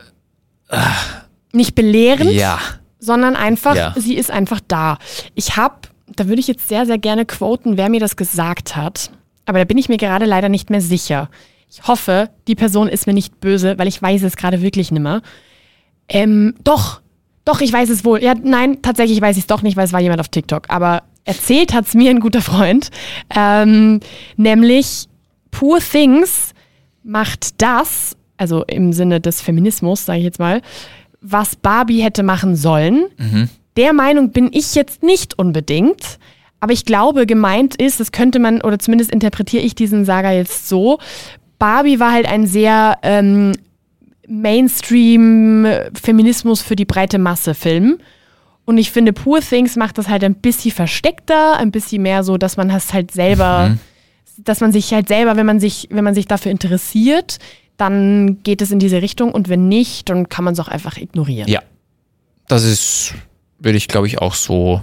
nicht 1.52 1.74
belehrend, 1.74 2.30
ja, 2.30 2.58
sondern 2.98 3.36
einfach, 3.36 3.74
Ja. 3.74 3.92
sie 3.96 4.14
ist 4.14 4.30
einfach 4.30 4.60
da. 4.66 4.98
Ich 5.34 5.56
habe, 5.56 5.74
da 6.14 6.28
würde 6.28 6.40
ich 6.40 6.46
jetzt 6.48 6.68
sehr, 6.68 6.86
sehr 6.86 6.98
gerne 6.98 7.24
quoten, 7.26 7.76
wer 7.76 7.88
mir 7.88 8.00
das 8.00 8.14
gesagt 8.16 8.76
hat. 8.76 9.10
Aber 9.46 9.58
da 9.58 9.64
bin 9.64 9.76
ich 9.78 9.88
mir 9.88 9.98
gerade 9.98 10.24
leider 10.24 10.48
nicht 10.48 10.70
mehr 10.70 10.80
sicher. 10.80 11.28
Ich 11.70 11.86
hoffe, 11.86 12.30
die 12.46 12.54
Person 12.54 12.88
ist 12.88 13.06
mir 13.08 13.12
nicht 13.12 13.40
böse, 13.40 13.76
weil 13.78 13.88
ich 13.88 14.00
weiß 14.00 14.22
es 14.22 14.36
gerade 14.36 14.62
wirklich 14.62 14.90
nimmer. 14.92 15.20
Ähm, 16.08 16.54
doch, 16.64 17.00
doch, 17.44 17.60
ich 17.60 17.72
weiß 17.72 17.90
es 17.90 18.04
wohl. 18.04 18.22
Ja, 18.22 18.34
nein, 18.40 18.82
tatsächlich 18.82 19.20
weiß 19.20 19.36
ich 19.36 19.42
es 19.42 19.46
doch 19.46 19.62
nicht, 19.62 19.76
weil 19.76 19.84
es 19.86 19.92
war 19.92 20.00
jemand 20.00 20.20
auf 20.20 20.28
TikTok. 20.28 20.64
Aber 20.68 21.02
erzählt 21.24 21.74
hat 21.74 21.86
es 21.86 21.94
mir 21.94 22.10
ein 22.10 22.20
guter 22.20 22.42
Freund. 22.42 22.90
Ähm, 23.34 24.00
nämlich 24.36 25.06
Poor 25.50 25.78
Things 25.80 26.52
macht 27.02 27.62
das, 27.62 28.16
also 28.36 28.64
im 28.64 28.92
Sinne 28.92 29.20
des 29.20 29.40
Feminismus, 29.40 30.04
sage 30.04 30.18
ich 30.18 30.24
jetzt 30.24 30.38
mal, 30.38 30.62
was 31.20 31.56
Barbie 31.56 32.02
hätte 32.02 32.22
machen 32.22 32.56
sollen. 32.56 33.06
Der 33.76 33.92
Meinung 33.92 34.30
bin 34.30 34.50
ich 34.52 34.74
jetzt 34.74 35.02
nicht 35.02 35.38
unbedingt. 35.38 36.18
Aber 36.60 36.72
ich 36.72 36.84
glaube, 36.86 37.26
gemeint 37.26 37.76
ist, 37.76 38.00
das 38.00 38.10
könnte 38.10 38.38
man, 38.38 38.62
oder 38.62 38.78
zumindest 38.78 39.10
interpretiere 39.10 39.62
ich 39.62 39.74
diesen 39.74 40.04
Saga 40.06 40.32
jetzt 40.32 40.68
so, 40.68 40.98
Barbie 41.58 42.00
war 42.00 42.12
halt 42.12 42.26
ein 42.26 42.46
sehr 42.46 42.98
ähm, 43.02 43.52
Mainstream-Feminismus 44.28 46.62
für 46.62 46.76
die 46.76 46.84
breite 46.84 47.18
Masse-Film. 47.18 47.98
Und 48.64 48.78
ich 48.78 48.90
finde, 48.90 49.12
Poor 49.12 49.40
Things 49.40 49.76
macht 49.76 49.98
das 49.98 50.08
halt 50.08 50.24
ein 50.24 50.36
bisschen 50.36 50.72
versteckter, 50.72 51.56
ein 51.56 51.70
bisschen 51.70 52.02
mehr 52.02 52.24
so, 52.24 52.38
dass 52.38 52.56
man 52.56 52.70
es 52.70 52.94
halt 52.94 53.10
selber, 53.10 53.76
dass 54.38 54.60
man 54.60 54.72
sich 54.72 54.94
halt 54.94 55.08
selber, 55.08 55.36
wenn 55.36 55.46
man 55.46 55.60
sich, 55.60 55.88
wenn 55.90 56.04
man 56.04 56.14
sich 56.14 56.26
dafür 56.26 56.50
interessiert, 56.50 57.38
dann 57.76 58.42
geht 58.42 58.62
es 58.62 58.70
in 58.70 58.78
diese 58.78 59.02
Richtung 59.02 59.32
und 59.32 59.48
wenn 59.48 59.68
nicht, 59.68 60.08
dann 60.08 60.28
kann 60.28 60.44
man 60.44 60.54
es 60.54 60.60
auch 60.60 60.68
einfach 60.68 60.96
ignorieren. 60.96 61.48
ja. 61.48 61.60
Das 62.46 62.62
ist, 62.62 63.14
würde 63.58 63.78
ich 63.78 63.88
glaube 63.88 64.06
ich 64.06 64.18
auch 64.18 64.34
so, 64.34 64.82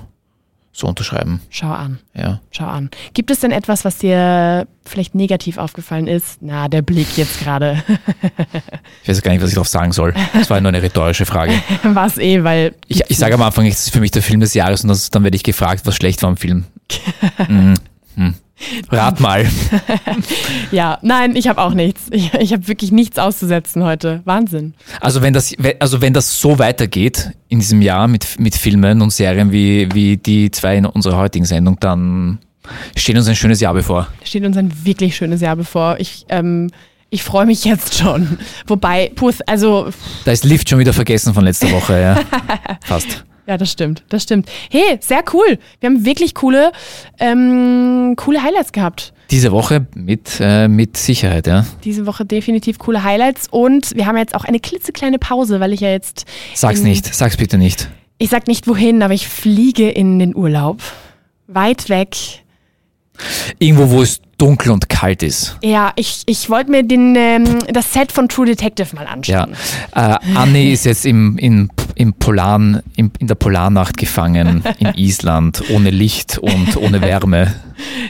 so 0.73 0.87
unterschreiben. 0.87 1.41
Schau 1.49 1.71
an, 1.71 1.99
Ja. 2.13 2.39
schau 2.51 2.65
an. 2.65 2.89
Gibt 3.13 3.29
es 3.29 3.41
denn 3.41 3.51
etwas, 3.51 3.83
was 3.83 3.97
dir 3.97 4.67
vielleicht 4.85 5.15
negativ 5.15 5.57
aufgefallen 5.57 6.07
ist? 6.07 6.37
Na, 6.41 6.67
der 6.69 6.81
Blick 6.81 7.17
jetzt 7.17 7.39
gerade. 7.41 7.83
Ich 9.03 9.09
weiß 9.09 9.21
gar 9.23 9.31
nicht, 9.31 9.41
was 9.41 9.49
ich 9.49 9.55
darauf 9.55 9.67
sagen 9.67 9.91
soll. 9.91 10.13
Das 10.33 10.49
war 10.49 10.61
nur 10.61 10.69
eine 10.69 10.81
rhetorische 10.81 11.25
Frage. 11.25 11.53
War 11.83 12.05
es 12.05 12.17
eh, 12.17 12.43
weil. 12.43 12.75
Ich, 12.87 13.01
ich 13.09 13.17
sage 13.17 13.33
am 13.33 13.41
Anfang, 13.41 13.65
es 13.65 13.85
ist 13.85 13.93
für 13.93 13.99
mich 13.99 14.11
der 14.11 14.21
Film 14.21 14.39
des 14.39 14.53
Jahres 14.53 14.83
und 14.83 14.89
das, 14.89 15.09
dann 15.09 15.23
werde 15.23 15.35
ich 15.35 15.43
gefragt, 15.43 15.81
was 15.85 15.95
schlecht 15.95 16.21
war 16.21 16.29
am 16.29 16.37
Film. 16.37 16.65
Mhm. 17.47 17.73
Hm. 18.15 18.35
Rat 18.89 19.19
mal. 19.19 19.45
Ja, 20.71 20.99
nein, 21.01 21.35
ich 21.35 21.47
habe 21.47 21.61
auch 21.61 21.73
nichts. 21.73 22.03
Ich, 22.11 22.33
ich 22.33 22.53
habe 22.53 22.67
wirklich 22.67 22.91
nichts 22.91 23.19
auszusetzen 23.19 23.83
heute. 23.83 24.21
Wahnsinn. 24.23 24.73
Also 25.01 25.21
wenn 25.21 25.33
das, 25.33 25.53
also 25.79 26.01
wenn 26.01 26.13
das 26.13 26.39
so 26.39 26.59
weitergeht 26.59 27.31
in 27.49 27.59
diesem 27.59 27.81
Jahr 27.81 28.07
mit, 28.07 28.39
mit 28.39 28.55
Filmen 28.55 29.01
und 29.01 29.11
Serien 29.11 29.51
wie, 29.51 29.89
wie 29.93 30.17
die 30.17 30.49
zwei 30.51 30.77
in 30.77 30.85
unserer 30.85 31.17
heutigen 31.17 31.45
Sendung, 31.45 31.77
dann 31.79 32.39
steht 32.95 33.17
uns 33.17 33.27
ein 33.27 33.35
schönes 33.35 33.59
Jahr 33.59 33.73
bevor. 33.73 34.07
Steht 34.23 34.45
uns 34.45 34.55
ein 34.55 34.71
wirklich 34.85 35.15
schönes 35.15 35.41
Jahr 35.41 35.55
bevor. 35.55 35.97
Ich, 35.99 36.25
ähm, 36.29 36.69
ich 37.09 37.23
freue 37.23 37.45
mich 37.45 37.65
jetzt 37.65 37.97
schon. 37.97 38.37
Wobei, 38.67 39.11
Puth, 39.13 39.39
also, 39.47 39.89
Da 40.23 40.31
ist 40.31 40.45
Lift 40.45 40.69
schon 40.69 40.79
wieder 40.79 40.93
vergessen 40.93 41.33
von 41.33 41.43
letzter 41.43 41.71
Woche, 41.71 41.99
ja. 41.99 42.19
Fast. 42.81 43.25
Ja, 43.51 43.57
das 43.57 43.69
stimmt, 43.69 44.03
das 44.07 44.23
stimmt. 44.23 44.49
Hey, 44.69 44.97
sehr 45.01 45.25
cool. 45.33 45.59
Wir 45.81 45.89
haben 45.89 46.05
wirklich 46.05 46.33
coole, 46.35 46.71
ähm, 47.19 48.13
coole 48.15 48.41
Highlights 48.41 48.71
gehabt. 48.71 49.11
Diese 49.29 49.51
Woche 49.51 49.87
mit, 49.93 50.37
äh, 50.39 50.69
mit 50.69 50.95
Sicherheit, 50.95 51.47
ja. 51.47 51.65
Diese 51.83 52.05
Woche 52.05 52.23
definitiv 52.23 52.79
coole 52.79 53.03
Highlights 53.03 53.49
und 53.51 53.93
wir 53.93 54.05
haben 54.05 54.15
jetzt 54.15 54.35
auch 54.35 54.45
eine 54.45 54.61
klitzekleine 54.61 55.19
Pause, 55.19 55.59
weil 55.59 55.73
ich 55.73 55.81
ja 55.81 55.89
jetzt. 55.89 56.23
Sag's 56.53 56.79
in- 56.79 56.85
nicht, 56.85 57.13
sag's 57.13 57.35
bitte 57.35 57.57
nicht. 57.57 57.89
Ich 58.19 58.29
sag 58.29 58.47
nicht 58.47 58.69
wohin, 58.69 59.03
aber 59.03 59.13
ich 59.13 59.27
fliege 59.27 59.89
in 59.89 60.17
den 60.19 60.33
Urlaub. 60.33 60.81
Weit 61.47 61.89
weg. 61.89 62.15
Irgendwo, 63.59 63.89
wo 63.89 64.01
es 64.01 64.21
dunkel 64.37 64.71
und 64.71 64.89
kalt 64.89 65.21
ist. 65.21 65.57
Ja, 65.61 65.91
ich, 65.95 66.23
ich 66.25 66.49
wollte 66.49 66.71
mir 66.71 66.81
den, 66.83 67.15
ähm, 67.15 67.59
das 67.71 67.93
Set 67.93 68.11
von 68.11 68.27
True 68.27 68.47
Detective 68.47 68.95
mal 68.95 69.03
Ja. 69.03 69.11
anschauen. 69.43 69.55
Äh, 69.93 70.15
Anni 70.35 70.71
ist 70.71 70.85
jetzt 70.85 71.05
im, 71.05 71.37
im, 71.37 71.69
im 72.01 72.13
Polaren, 72.13 72.81
im, 72.95 73.11
in 73.19 73.27
der 73.27 73.35
Polarnacht 73.35 73.95
gefangen 73.95 74.63
in 74.79 74.87
Island, 74.95 75.63
ohne 75.69 75.91
Licht 75.91 76.39
und 76.39 76.75
ohne 76.75 76.99
Wärme. 76.99 77.53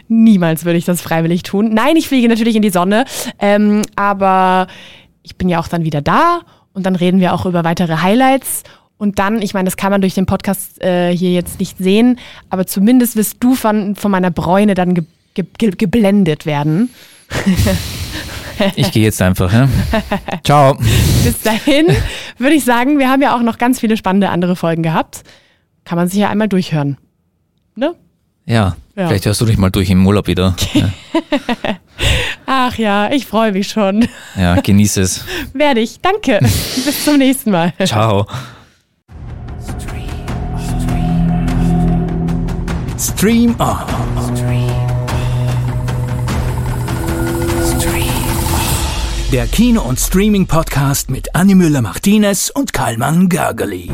Niemals 0.08 0.64
würde 0.64 0.78
ich 0.78 0.86
das 0.86 1.02
freiwillig 1.02 1.44
tun. 1.44 1.74
Nein, 1.74 1.98
ich 1.98 2.08
fliege 2.08 2.30
natürlich 2.30 2.56
in 2.56 2.62
die 2.62 2.70
Sonne, 2.70 3.04
ähm, 3.38 3.82
aber 3.98 4.68
ich 5.24 5.36
bin 5.36 5.50
ja 5.50 5.60
auch 5.60 5.68
dann 5.68 5.84
wieder 5.84 6.02
da 6.02 6.40
und 6.72 6.86
dann 6.86 6.96
reden 6.96 7.20
wir 7.20 7.34
auch 7.34 7.46
über 7.46 7.66
weitere 7.66 7.98
Highlights. 7.98 8.64
Und 8.98 9.20
dann, 9.20 9.42
ich 9.42 9.54
meine, 9.54 9.66
das 9.66 9.76
kann 9.76 9.92
man 9.92 10.00
durch 10.00 10.14
den 10.14 10.26
Podcast 10.26 10.82
äh, 10.82 11.14
hier 11.14 11.34
jetzt 11.34 11.60
nicht 11.60 11.78
sehen, 11.78 12.18
aber 12.50 12.66
zumindest 12.66 13.18
wirst 13.18 13.38
du 13.42 13.56
von, 13.56 13.96
von 13.96 14.10
meiner 14.10 14.32
Bräune 14.32 14.74
dann 14.74 14.94
ge 14.94 15.04
ge 15.34 15.46
ge 15.58 15.72
geblendet 15.72 16.46
werden. 16.46 16.90
Ich 18.76 18.92
gehe 18.92 19.04
jetzt 19.04 19.22
einfach. 19.22 19.52
Ja? 19.52 19.68
Ciao. 20.44 20.78
Bis 21.24 21.42
dahin 21.44 21.88
würde 22.38 22.56
ich 22.56 22.64
sagen, 22.66 23.00
wir 23.00 23.10
haben 23.10 23.22
ja 23.22 23.36
auch 23.36 23.42
noch 23.42 23.58
ganz 23.58 23.80
viele 23.80 23.98
spannende 23.98 24.30
andere 24.30 24.56
Folgen 24.56 24.84
gehabt. 24.84 25.24
Kann 25.86 25.98
man 25.98 26.08
sich 26.08 26.20
ja 26.20 26.30
einmal 26.30 26.48
durchhören. 26.48 26.98
Ne? 27.76 27.96
Ja, 28.46 28.76
Ja. 28.96 29.08
vielleicht 29.08 29.26
hörst 29.26 29.42
du 29.42 29.46
dich 29.46 29.58
mal 29.58 29.70
durch 29.70 29.90
im 29.90 30.06
Urlaub 30.06 30.28
wieder. 30.28 30.56
Ja, 30.74 30.90
Ach 32.46 32.78
ja, 32.78 33.12
ich 33.12 33.26
freue 33.28 33.52
mich 33.52 33.68
schon. 33.70 34.08
ja 34.36 34.56
genieß 34.60 34.98
es. 34.98 35.24
Werde 35.54 35.80
ich. 35.80 36.02
Danke. 36.02 36.40
Bis 36.42 37.06
zum 37.06 37.18
nächsten 37.18 37.52
Mal. 37.52 37.74
Ciao. 37.86 38.26
Stream 42.98 43.56
On. 43.60 44.71
Der 49.32 49.48
Kino- 49.48 49.84
und 49.84 49.98
Streaming-Podcast 49.98 51.10
mit 51.10 51.36
Annie 51.36 51.56
Müller-Martinez 51.56 52.52
und 52.54 52.74
Karlmann 52.74 53.30
Gergely. 53.30 53.90